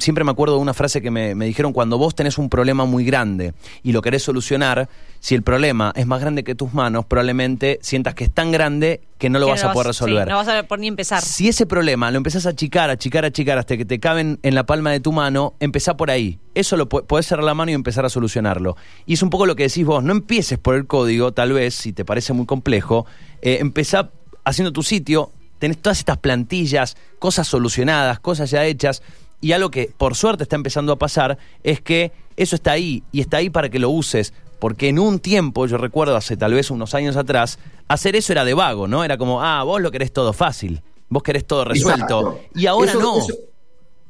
siempre 0.00 0.24
me 0.24 0.30
acuerdo 0.30 0.56
de 0.56 0.60
una 0.62 0.74
frase 0.74 1.00
que 1.02 1.10
me, 1.10 1.34
me 1.34 1.46
dijeron, 1.46 1.72
cuando 1.72 1.98
vos 1.98 2.14
tenés 2.14 2.38
un 2.38 2.48
problema 2.48 2.84
muy 2.84 3.04
grande 3.04 3.54
y 3.82 3.92
lo 3.92 4.02
querés 4.02 4.22
solucionar, 4.22 4.88
si 5.20 5.34
el 5.34 5.42
problema 5.42 5.92
es 5.96 6.06
más 6.06 6.20
grande 6.20 6.44
que 6.44 6.54
tus 6.54 6.72
manos, 6.74 7.04
probablemente 7.06 7.78
sientas 7.82 8.14
que 8.14 8.24
es 8.24 8.30
tan 8.32 8.52
grande 8.52 9.00
que 9.18 9.28
no 9.30 9.38
lo 9.38 9.46
Que 9.46 9.52
vas 9.52 9.64
a 9.64 9.72
poder 9.72 9.88
resolver. 9.88 10.28
no 10.28 10.36
vas 10.36 10.48
a 10.48 10.62
por 10.62 10.78
ni 10.78 10.86
empezar. 10.86 11.22
Si 11.22 11.48
ese 11.48 11.66
problema 11.66 12.10
lo 12.10 12.18
empezás 12.18 12.46
a 12.46 12.50
achicar, 12.50 12.88
achicar, 12.90 13.24
achicar 13.24 13.58
hasta 13.58 13.76
que 13.76 13.84
te 13.84 13.98
caben 13.98 14.38
en 14.42 14.54
la 14.54 14.64
palma 14.64 14.92
de 14.92 15.00
tu 15.00 15.10
mano, 15.12 15.54
empezá 15.60 15.96
por 15.96 16.10
ahí. 16.10 16.38
Eso 16.54 16.76
lo 16.76 16.88
podés 16.88 17.26
cerrar 17.26 17.44
la 17.44 17.54
mano 17.54 17.70
y 17.70 17.74
empezar 17.74 18.04
a 18.04 18.08
solucionarlo. 18.10 18.76
Y 19.06 19.14
es 19.14 19.22
un 19.22 19.30
poco 19.30 19.46
lo 19.46 19.56
que 19.56 19.64
decís 19.64 19.84
vos, 19.84 20.02
no 20.04 20.12
empieces 20.12 20.58
por 20.58 20.74
el 20.76 20.86
código, 20.86 21.32
tal 21.32 21.52
vez, 21.52 21.74
si 21.74 21.92
te 21.92 22.04
parece 22.04 22.32
muy 22.32 22.46
complejo, 22.46 23.06
eh, 23.42 23.58
empezá 23.60 24.10
haciendo 24.48 24.72
tu 24.72 24.82
sitio, 24.82 25.30
tenés 25.58 25.78
todas 25.78 25.98
estas 25.98 26.18
plantillas, 26.18 26.96
cosas 27.18 27.46
solucionadas, 27.48 28.20
cosas 28.20 28.50
ya 28.50 28.64
hechas, 28.64 29.02
y 29.40 29.52
algo 29.52 29.70
que 29.70 29.92
por 29.96 30.14
suerte 30.14 30.42
está 30.44 30.56
empezando 30.56 30.92
a 30.92 30.96
pasar 30.98 31.38
es 31.62 31.80
que 31.80 32.12
eso 32.36 32.56
está 32.56 32.72
ahí, 32.72 33.02
y 33.12 33.20
está 33.20 33.38
ahí 33.38 33.50
para 33.50 33.68
que 33.68 33.78
lo 33.78 33.90
uses, 33.90 34.32
porque 34.58 34.88
en 34.88 34.98
un 34.98 35.20
tiempo, 35.20 35.66
yo 35.66 35.76
recuerdo 35.78 36.16
hace 36.16 36.36
tal 36.36 36.54
vez 36.54 36.70
unos 36.70 36.94
años 36.94 37.16
atrás, 37.16 37.58
hacer 37.88 38.16
eso 38.16 38.32
era 38.32 38.44
de 38.44 38.54
vago, 38.54 38.88
¿no? 38.88 39.04
Era 39.04 39.16
como, 39.16 39.42
ah, 39.42 39.62
vos 39.62 39.80
lo 39.80 39.90
querés 39.90 40.12
todo 40.12 40.32
fácil, 40.32 40.82
vos 41.08 41.22
querés 41.22 41.46
todo 41.46 41.64
resuelto. 41.64 42.20
Exacto. 42.32 42.40
Y 42.54 42.66
ahora 42.66 42.90
Eso- 42.90 43.00
no. 43.00 43.18
Eso, 43.18 43.34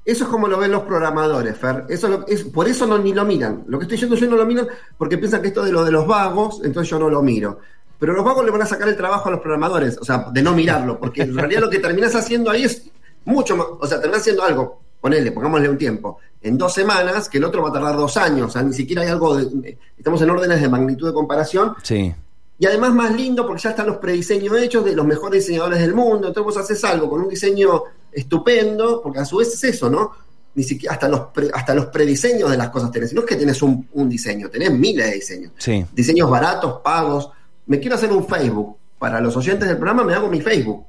eso 0.05 0.25
es 0.25 0.31
como 0.31 0.49
lo 0.49 0.57
ven 0.59 0.71
los 0.73 0.85
programadores, 0.85 1.55
Fer. 1.59 1.85
Eso 1.91 2.09
lo- 2.09 2.27
es, 2.27 2.45
por 2.45 2.67
eso 2.67 2.87
no, 2.87 2.97
ni 2.99 3.13
lo 3.13 3.27
miran. 3.27 3.65
Lo 3.67 3.79
que 3.79 3.83
estoy 3.85 3.97
diciendo 3.97 4.17
yo 4.17 4.27
no 4.31 4.37
lo 4.37 4.47
miran 4.47 4.67
porque 4.97 5.19
piensan 5.19 5.43
que 5.43 5.49
esto 5.49 5.63
de 5.63 5.71
lo 5.71 5.85
de 5.85 5.91
los 5.93 6.07
vagos, 6.07 6.63
entonces 6.65 6.89
yo 6.91 6.99
no 6.99 7.11
lo 7.11 7.21
miro. 7.23 7.59
Pero 7.99 8.13
los 8.13 8.25
vagos 8.25 8.45
le 8.45 8.51
van 8.51 8.63
a 8.63 8.67
sacar 8.67 8.89
el 8.89 8.97
trabajo 8.97 9.29
a 9.29 9.33
los 9.33 9.41
programadores, 9.41 9.99
o 9.99 10.05
sea, 10.05 10.27
de 10.33 10.43
no 10.43 10.55
mirarlo, 10.55 10.99
porque 11.01 11.23
en 11.23 11.37
realidad 11.37 11.61
lo 11.63 11.71
que 11.71 11.79
terminas 11.81 12.15
haciendo 12.15 12.51
ahí 12.51 12.63
es 12.65 12.83
mucho 13.25 13.57
más, 13.57 13.67
o 13.81 13.87
sea, 13.87 13.99
terminas 14.01 14.21
haciendo 14.21 14.43
algo, 14.45 14.81
ponele, 15.01 15.33
pongámosle 15.33 15.69
un 15.69 15.77
tiempo, 15.79 16.19
en 16.41 16.57
dos 16.57 16.73
semanas, 16.73 17.29
que 17.29 17.39
el 17.39 17.45
otro 17.45 17.63
va 17.63 17.71
a 17.71 17.73
tardar 17.73 17.97
dos 17.97 18.17
años, 18.17 18.47
o 18.49 18.51
sea, 18.51 18.63
ni 18.63 18.73
siquiera 18.73 19.03
hay 19.03 19.09
algo, 19.09 19.37
de- 19.37 19.77
estamos 19.97 20.23
en 20.23 20.31
órdenes 20.31 20.61
de 20.61 20.69
magnitud 20.69 21.09
de 21.09 21.13
comparación, 21.13 21.75
Sí. 21.83 22.15
y 22.61 22.67
además 22.67 22.95
más 22.95 23.13
lindo 23.15 23.45
porque 23.47 23.63
ya 23.63 23.71
están 23.71 23.87
los 23.89 23.97
prediseños 23.97 24.57
hechos 24.59 24.85
de 24.85 24.95
los 24.95 25.05
mejores 25.05 25.43
diseñadores 25.45 25.81
del 25.81 25.95
mundo. 25.95 26.29
Entonces 26.29 26.45
vos 26.45 26.57
haces 26.57 26.83
algo 26.85 27.09
con 27.11 27.23
un 27.23 27.29
diseño 27.29 27.83
estupendo, 28.13 29.01
porque 29.03 29.21
a 29.21 29.25
su 29.25 29.37
vez 29.39 29.49
es 29.55 29.65
eso, 29.65 29.89
¿no? 29.91 30.13
Ni 30.55 30.63
siquiera 30.65 30.95
hasta 30.95 31.09
los, 31.09 31.21
pre- 31.33 31.51
hasta 31.53 31.75
los 31.75 31.87
prediseños 31.87 32.51
de 32.51 32.57
las 32.57 32.71
cosas 32.71 32.91
tenés. 32.91 33.13
No 33.13 33.21
es 33.21 33.27
que 33.27 33.37
tenés 33.37 33.63
un, 33.63 33.89
un 33.93 34.09
diseño, 34.09 34.49
tenés 34.51 34.73
miles 34.73 35.07
de 35.07 35.13
diseños. 35.15 35.53
Sí. 35.59 35.85
Diseños 35.93 36.29
baratos, 36.31 36.81
pagos. 36.83 37.31
Me 37.69 37.79
quiero 37.79 37.95
hacer 37.95 38.13
un 38.13 38.27
Facebook. 38.27 38.77
Para 38.99 39.21
los 39.21 39.37
oyentes 39.37 39.69
del 39.69 39.77
programa 39.77 40.03
me 40.03 40.15
hago 40.15 40.29
mi 40.29 40.41
Facebook. 40.41 40.85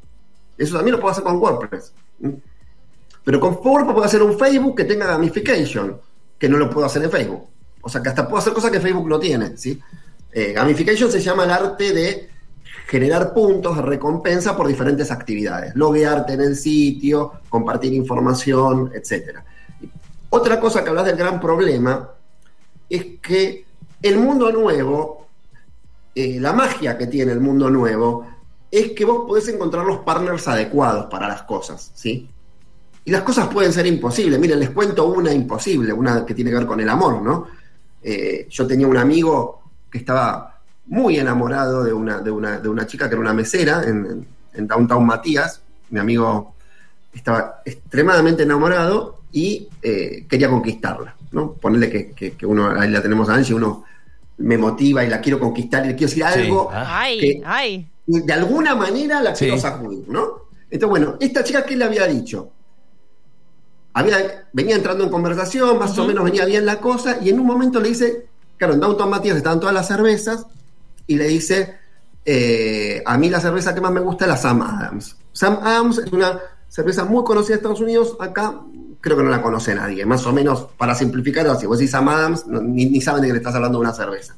Eso 0.57 0.75
también 0.75 0.95
lo 0.95 0.99
puedo 0.99 1.11
hacer 1.11 1.23
con 1.23 1.37
WordPress. 1.37 1.93
Pero 3.23 3.39
con 3.39 3.59
WordPress 3.63 3.93
puedo 3.93 4.03
hacer 4.03 4.23
un 4.23 4.37
Facebook 4.37 4.75
que 4.75 4.85
tenga 4.85 5.05
gamification, 5.05 5.99
que 6.39 6.49
no 6.49 6.57
lo 6.57 6.69
puedo 6.69 6.87
hacer 6.87 7.03
en 7.03 7.11
Facebook. 7.11 7.47
O 7.81 7.89
sea 7.89 8.01
que 8.01 8.09
hasta 8.09 8.25
puedo 8.25 8.39
hacer 8.39 8.53
cosas 8.53 8.71
que 8.71 8.79
Facebook 8.79 9.07
no 9.07 9.19
tiene, 9.19 9.55
¿sí? 9.57 9.79
Eh, 10.31 10.53
gamification 10.53 11.11
se 11.11 11.21
llama 11.21 11.43
el 11.43 11.51
arte 11.51 11.93
de 11.93 12.29
generar 12.87 13.33
puntos 13.33 13.75
de 13.75 13.83
recompensa 13.83 14.57
por 14.57 14.67
diferentes 14.67 15.11
actividades. 15.11 15.75
Loguearte 15.75 16.33
en 16.33 16.41
el 16.41 16.55
sitio, 16.55 17.33
compartir 17.47 17.93
información, 17.93 18.91
etc. 18.93 19.39
Otra 20.29 20.59
cosa 20.59 20.83
que 20.83 20.89
hablas 20.89 21.05
del 21.05 21.15
gran 21.15 21.39
problema 21.39 22.09
es 22.89 23.05
que 23.21 23.65
el 24.01 24.17
mundo 24.17 24.51
nuevo, 24.51 25.28
eh, 26.15 26.39
la 26.39 26.53
magia 26.53 26.97
que 26.97 27.07
tiene 27.07 27.31
el 27.31 27.39
mundo 27.39 27.69
nuevo, 27.69 28.25
es 28.71 28.91
que 28.91 29.05
vos 29.05 29.25
podés 29.27 29.47
encontrar 29.49 29.85
los 29.85 29.99
partners 29.99 30.47
adecuados 30.47 31.05
para 31.07 31.27
las 31.27 31.43
cosas, 31.43 31.91
¿sí? 31.95 32.29
Y 33.05 33.11
las 33.11 33.21
cosas 33.23 33.47
pueden 33.47 33.73
ser 33.73 33.87
imposibles. 33.87 34.39
Miren, 34.39 34.59
les 34.59 34.69
cuento 34.69 35.05
una 35.07 35.33
imposible, 35.33 35.91
una 35.93 36.25
que 36.25 36.33
tiene 36.35 36.51
que 36.51 36.57
ver 36.57 36.67
con 36.67 36.79
el 36.79 36.89
amor, 36.89 37.21
¿no? 37.21 37.47
Eh, 38.03 38.47
yo 38.49 38.67
tenía 38.67 38.87
un 38.87 38.97
amigo 38.97 39.61
que 39.89 39.97
estaba 39.99 40.59
muy 40.87 41.17
enamorado 41.17 41.83
de 41.83 41.91
una, 41.93 42.19
de 42.19 42.29
una, 42.31 42.59
de 42.59 42.69
una 42.69 42.85
chica 42.85 43.07
que 43.07 43.13
era 43.15 43.21
una 43.21 43.33
mesera 43.33 43.83
en, 43.83 44.25
en- 44.53 44.67
Downtown 44.67 45.05
Matías. 45.05 45.61
Mi 45.89 45.99
amigo 45.99 46.53
estaba 47.13 47.61
extremadamente 47.65 48.43
enamorado 48.43 49.19
y 49.31 49.67
eh, 49.81 50.25
quería 50.29 50.49
conquistarla, 50.49 51.15
¿no? 51.31 51.53
Ponerle 51.53 51.89
que, 51.89 52.11
que- 52.11 52.31
que 52.33 52.45
uno, 52.45 52.69
ahí 52.79 52.89
la 52.91 53.01
tenemos 53.01 53.29
a 53.29 53.35
Angie, 53.35 53.55
uno 53.55 53.83
me 54.39 54.58
motiva 54.58 55.04
y 55.04 55.10
la 55.10 55.21
quiero 55.21 55.39
conquistar 55.39 55.86
y 55.86 55.89
le 55.89 55.95
quiero 55.95 56.10
decir 56.10 56.23
algo 56.23 56.69
Ah. 56.73 57.02
Ay, 57.02 57.19
que- 57.19 57.41
ay. 57.45 57.88
y 58.08 58.19
de 58.21 58.34
alguna 58.34 58.73
manera 58.75 59.21
la 59.21 59.36
Sí. 59.36 59.45
quiero 59.45 59.60
sacudir, 59.60 60.06
¿no? 60.08 60.47
Entonces, 60.71 60.89
bueno, 60.89 61.17
esta 61.19 61.43
chica, 61.43 61.63
¿qué 61.65 61.75
le 61.75 61.86
había 61.86 62.06
dicho? 62.08 62.52
Había, 63.93 64.47
venía 64.54 64.75
entrando 64.75 65.04
en 65.04 65.10
conversación, 65.10 65.78
más 65.80 65.97
o 65.97 66.06
menos 66.06 66.23
venía 66.23 66.45
bien 66.45 66.65
la 66.65 66.80
cosa, 66.80 67.17
y 67.21 67.30
en 67.30 67.39
un 67.39 67.45
momento 67.47 67.80
le 67.80 67.89
dice, 67.89 68.28
claro, 68.58 68.73
en 68.75 68.80
Downtown 68.80 69.10
Matías 69.10 69.38
estaban 69.38 69.60
todas 69.60 69.73
las 69.73 69.88
cervezas, 69.88 70.45
y 71.08 71.15
le 71.15 71.28
dice, 71.28 71.75
eh, 72.23 73.02
a 73.06 73.17
mí 73.17 73.30
la 73.30 73.39
cerveza 73.41 73.73
que 73.73 73.82
más 73.82 73.91
me 73.91 73.99
gusta 73.99 74.25
es 74.25 74.30
la 74.30 74.38
Sam 74.38 74.62
Adams. 74.62 75.17
Sam 75.34 75.60
Adams 75.63 75.97
es 75.97 76.12
una 76.13 76.39
cerveza 76.67 77.04
muy 77.04 77.23
conocida 77.23 77.56
en 77.56 77.60
Estados 77.60 77.82
Unidos, 77.82 78.15
acá 78.19 78.62
creo 79.01 79.15
que 79.17 79.23
no 79.23 79.29
la 79.29 79.41
conoce 79.41 79.73
nadie, 79.75 80.05
más 80.05 80.25
o 80.25 80.33
menos, 80.33 80.67
para 80.77 80.93
simplificarlo 80.95 81.51
así, 81.53 81.65
vos 81.65 81.77
decís 81.79 81.91
Sam 81.91 82.09
Adams, 82.09 82.47
no- 82.47 82.62
ni, 82.62 82.85
ni 82.85 82.99
saben 83.01 83.21
de 83.21 83.27
que 83.27 83.33
le 83.33 83.39
estás 83.39 83.55
hablando 83.55 83.77
de 83.79 83.83
una 83.85 83.93
cerveza. 83.93 84.35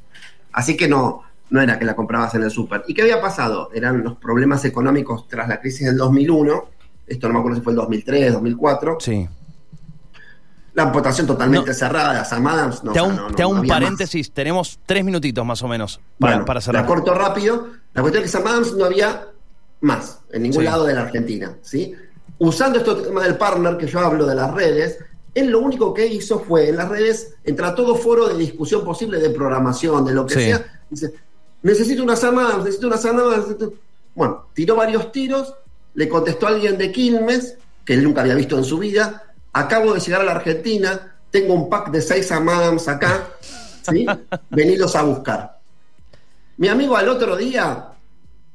Así 0.54 0.76
que 0.78 0.88
no, 0.88 1.24
no 1.50 1.62
era 1.62 1.80
que 1.80 1.86
la 1.86 1.96
comprabas 1.96 2.36
en 2.36 2.44
el 2.44 2.52
súper. 2.52 2.84
¿Y 2.88 2.94
qué 2.94 3.02
había 3.02 3.20
pasado? 3.22 3.70
Eran 3.74 4.04
los 4.04 4.16
problemas 4.18 4.64
económicos 4.66 5.28
tras 5.28 5.48
la 5.50 5.60
crisis 5.60 5.88
del 5.88 5.98
2001, 5.98 6.66
esto 7.08 7.28
no 7.28 7.34
me 7.34 7.40
acuerdo 7.40 7.58
si 7.58 7.64
fue 7.64 7.74
el 7.74 7.78
2003, 7.78 8.34
2004, 8.34 8.98
Sí. 9.00 9.28
la 10.74 10.86
votación 10.86 11.28
totalmente 11.28 11.70
No. 11.72 11.74
cerrada, 11.76 12.24
Sam 12.24 12.48
Adams, 12.48 12.84
no, 12.84 12.94
te 12.94 13.00
hago 13.00 13.10
un, 13.10 13.16
no- 13.18 13.64
más. 13.64 13.68
paréntesis, 13.68 14.32
tenemos 14.32 14.80
tres 14.86 15.04
minutitos 15.04 15.46
más 15.46 15.62
o 15.64 15.68
menos 15.68 16.00
para, 16.18 16.34
Bueno, 16.34 16.46
para 16.46 16.62
cerrar. 16.62 16.84
La 16.84 16.88
corto 16.88 17.14
rápido. 17.14 17.68
La 17.94 18.02
cuestión 18.02 18.24
es 18.24 18.32
que 18.32 18.38
Sam 18.38 18.48
Adams 18.48 18.74
no 18.76 18.86
había 18.86 19.26
más 19.82 20.22
en 20.32 20.44
ningún 20.44 20.60
Sí. 20.62 20.66
lado 20.66 20.86
de 20.86 20.94
la 20.94 21.02
Argentina. 21.02 21.58
¿sí? 21.62 21.94
Usando 22.44 22.80
este 22.80 22.96
tema 22.96 23.22
del 23.24 23.38
partner 23.38 23.78
que 23.78 23.86
yo 23.86 24.00
hablo 24.00 24.26
de 24.26 24.34
las 24.34 24.52
redes, 24.52 24.98
él 25.36 25.52
lo 25.52 25.60
único 25.60 25.94
que 25.94 26.08
hizo 26.08 26.40
fue 26.40 26.70
en 26.70 26.78
las 26.78 26.90
redes, 26.90 27.36
entrar 27.44 27.74
a 27.74 27.76
todo 27.76 27.94
foro 27.96 28.28
de 28.28 28.36
discusión 28.36 28.84
posible 28.84 29.20
de 29.20 29.30
programación, 29.30 30.04
de 30.04 30.12
lo 30.12 30.26
que 30.26 30.34
Sí. 30.34 30.40
sea. 30.46 30.82
Dice, 30.90 31.14
necesito 31.62 32.02
una 32.02 32.14
Adams, 32.14 32.64
necesito 32.66 32.88
una 32.88 32.96
Adams. 32.96 33.48
necesito-". 33.48 33.74
Bueno, 34.16 34.48
tiró 34.56 34.76
varios 34.76 35.12
tiros, 35.12 35.54
le 35.94 36.10
contestó 36.10 36.48
a 36.48 36.50
alguien 36.50 36.80
de 36.80 36.92
Quilmes, 36.92 37.58
que 37.86 37.94
él 37.94 38.04
nunca 38.04 38.22
había 38.22 38.34
visto 38.34 38.58
en 38.58 38.64
su 38.64 38.80
vida. 38.80 39.22
Acabo 39.54 39.94
de 39.94 40.00
llegar 40.00 40.22
a 40.22 40.24
la 40.24 40.32
Argentina, 40.32 41.16
tengo 41.30 41.54
un 41.54 41.70
pack 41.70 41.92
de 41.92 42.02
seis 42.02 42.26
Sam 42.26 42.50
Adams 42.50 42.88
acá, 42.88 43.28
¿sí? 43.88 44.04
venidos 44.50 44.96
a 44.96 45.04
buscar. 45.04 45.60
Mi 46.58 46.70
amigo 46.70 46.98
al 46.98 47.08
otro 47.08 47.36
día 47.38 47.90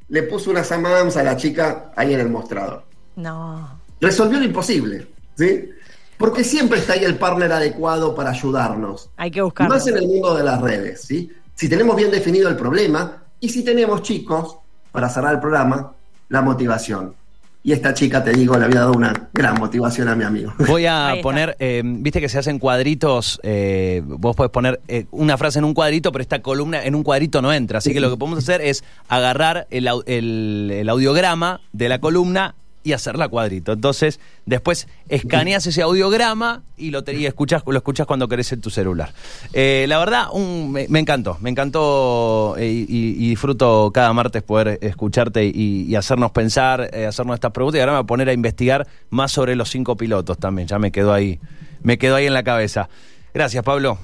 le 0.08 0.22
puso 0.24 0.50
una 0.50 0.64
Sam 0.64 0.86
Adams 0.86 1.16
a 1.16 1.22
la 1.22 1.36
chica 1.36 1.92
ahí 1.94 2.12
en 2.14 2.18
el 2.18 2.28
mostrador. 2.30 2.85
No. 3.16 3.68
Resolvió 4.00 4.38
lo 4.38 4.44
imposible, 4.44 5.06
¿sí? 5.36 5.70
Porque 6.18 6.44
siempre 6.44 6.78
está 6.78 6.94
ahí 6.94 7.04
el 7.04 7.16
partner 7.16 7.52
adecuado 7.52 8.14
para 8.14 8.30
ayudarnos. 8.30 9.10
Hay 9.16 9.30
que 9.30 9.42
buscarlo. 9.42 9.74
Más 9.74 9.86
en 9.86 9.96
el 9.96 10.06
mundo 10.06 10.34
de 10.34 10.44
las 10.44 10.60
redes, 10.60 11.02
¿sí? 11.02 11.30
Si 11.54 11.68
tenemos 11.68 11.96
bien 11.96 12.10
definido 12.10 12.48
el 12.48 12.56
problema 12.56 13.22
y 13.40 13.48
si 13.48 13.62
tenemos, 13.64 14.02
chicos, 14.02 14.56
para 14.92 15.08
cerrar 15.08 15.34
el 15.34 15.40
programa, 15.40 15.92
la 16.28 16.42
motivación. 16.42 17.14
Y 17.62 17.72
esta 17.72 17.92
chica, 17.94 18.22
te 18.22 18.30
digo, 18.32 18.56
le 18.56 18.64
había 18.66 18.80
dado 18.80 18.92
una 18.92 19.28
gran 19.32 19.58
motivación 19.58 20.08
a 20.08 20.14
mi 20.14 20.22
amigo. 20.24 20.52
Voy 20.68 20.86
a 20.86 21.14
poner, 21.22 21.56
eh, 21.58 21.82
viste 21.84 22.20
que 22.20 22.28
se 22.28 22.38
hacen 22.38 22.58
cuadritos, 22.60 23.40
eh, 23.42 24.02
vos 24.06 24.36
podés 24.36 24.52
poner 24.52 24.80
eh, 24.86 25.06
una 25.10 25.36
frase 25.36 25.58
en 25.58 25.64
un 25.64 25.74
cuadrito, 25.74 26.12
pero 26.12 26.22
esta 26.22 26.40
columna 26.40 26.84
en 26.84 26.94
un 26.94 27.02
cuadrito 27.02 27.42
no 27.42 27.52
entra. 27.52 27.78
Así 27.78 27.92
que 27.92 28.00
lo 28.00 28.08
que 28.10 28.16
podemos 28.16 28.38
hacer 28.38 28.60
es 28.60 28.84
agarrar 29.08 29.66
el- 29.70 30.70
el 30.70 30.88
audiograma 30.88 31.60
de 31.72 31.88
la 31.88 31.98
columna 31.98 32.54
y 32.86 32.92
hacerla 32.92 33.26
cuadrito. 33.28 33.72
Entonces, 33.72 34.20
después 34.44 34.86
escaneas 35.08 35.66
ese 35.66 35.82
audiograma 35.82 36.62
y 36.76 36.90
lo, 36.90 37.02
te- 37.02 37.14
y 37.14 37.26
escuchas, 37.26 37.62
lo 37.66 37.76
escuchas 37.76 38.06
cuando 38.06 38.28
querés 38.28 38.52
en 38.52 38.60
tu 38.60 38.70
celular. 38.70 39.12
Eh, 39.52 39.86
la 39.88 39.98
verdad, 39.98 40.26
un- 40.32 40.70
me, 40.70 40.86
me 40.88 41.00
encantó, 41.00 41.36
me 41.40 41.50
encantó 41.50 42.54
eh, 42.58 42.68
y, 42.68 42.82
y- 42.88 43.24
y 43.26 43.28
disfruto 43.30 43.90
cada 43.92 44.12
martes 44.12 44.42
poder 44.44 44.78
escucharte 44.82 45.44
y, 45.44 45.82
y 45.88 45.94
hacernos 45.96 46.30
pensar, 46.30 46.88
eh, 46.92 47.06
hacernos 47.06 47.34
estas 47.34 47.50
preguntas 47.52 47.78
y 47.78 47.80
ahora 47.80 47.92
me 47.92 47.98
voy 47.98 48.04
a 48.04 48.06
poner 48.06 48.28
a 48.28 48.32
investigar 48.32 48.86
más 49.10 49.32
sobre 49.32 49.56
los 49.56 49.68
cinco 49.68 49.96
pilotos 49.96 50.38
también. 50.38 50.68
Ya 50.68 50.78
me 50.78 50.92
quedó 50.92 51.12
ahí, 51.12 51.40
me 51.82 51.98
quedó 51.98 52.14
ahí 52.14 52.26
en 52.26 52.34
la 52.34 52.44
cabeza. 52.44 52.88
Gracias, 53.34 53.64
Pablo. 53.64 53.98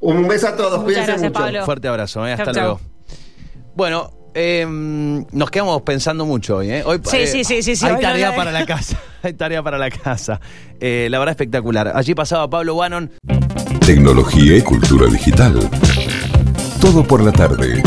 Un 0.00 0.26
beso 0.26 0.48
a 0.48 0.56
todos, 0.56 0.70
Muchas 0.80 0.84
cuídense 0.84 1.06
gracias, 1.12 1.30
mucho. 1.30 1.40
Pablo. 1.44 1.64
Fuerte 1.66 1.88
abrazo, 1.88 2.26
eh, 2.26 2.32
hasta 2.32 2.44
Chau, 2.46 2.54
chau. 2.54 2.62
luego. 2.64 2.80
Bueno, 3.76 4.10
eh, 4.34 4.66
nos 4.68 5.50
quedamos 5.50 5.82
pensando 5.82 6.26
mucho 6.26 6.56
hoy. 6.58 6.70
¿eh? 6.70 6.82
hoy 6.84 7.00
Sí, 7.04 7.18
eh, 7.18 7.26
sí, 7.26 7.44
sí, 7.44 7.62
sí, 7.62 7.76
sí, 7.76 7.86
Hay 7.86 7.94
hoy 7.94 8.00
tarea 8.00 8.34
para 8.34 8.52
la 8.52 8.66
casa. 8.66 9.00
Hay 9.22 9.32
tarea 9.34 9.62
para 9.62 9.78
la 9.78 9.90
casa. 9.90 10.40
Eh, 10.80 11.08
la 11.10 11.18
verdad, 11.18 11.32
espectacular. 11.32 11.92
Allí 11.94 12.14
pasaba 12.14 12.48
Pablo 12.48 12.76
Wannon. 12.76 13.10
Tecnología 13.84 14.56
y 14.56 14.62
cultura 14.62 15.06
digital. 15.06 15.68
Todo 16.80 17.04
por 17.04 17.22
la 17.22 17.32
tarde. 17.32 17.82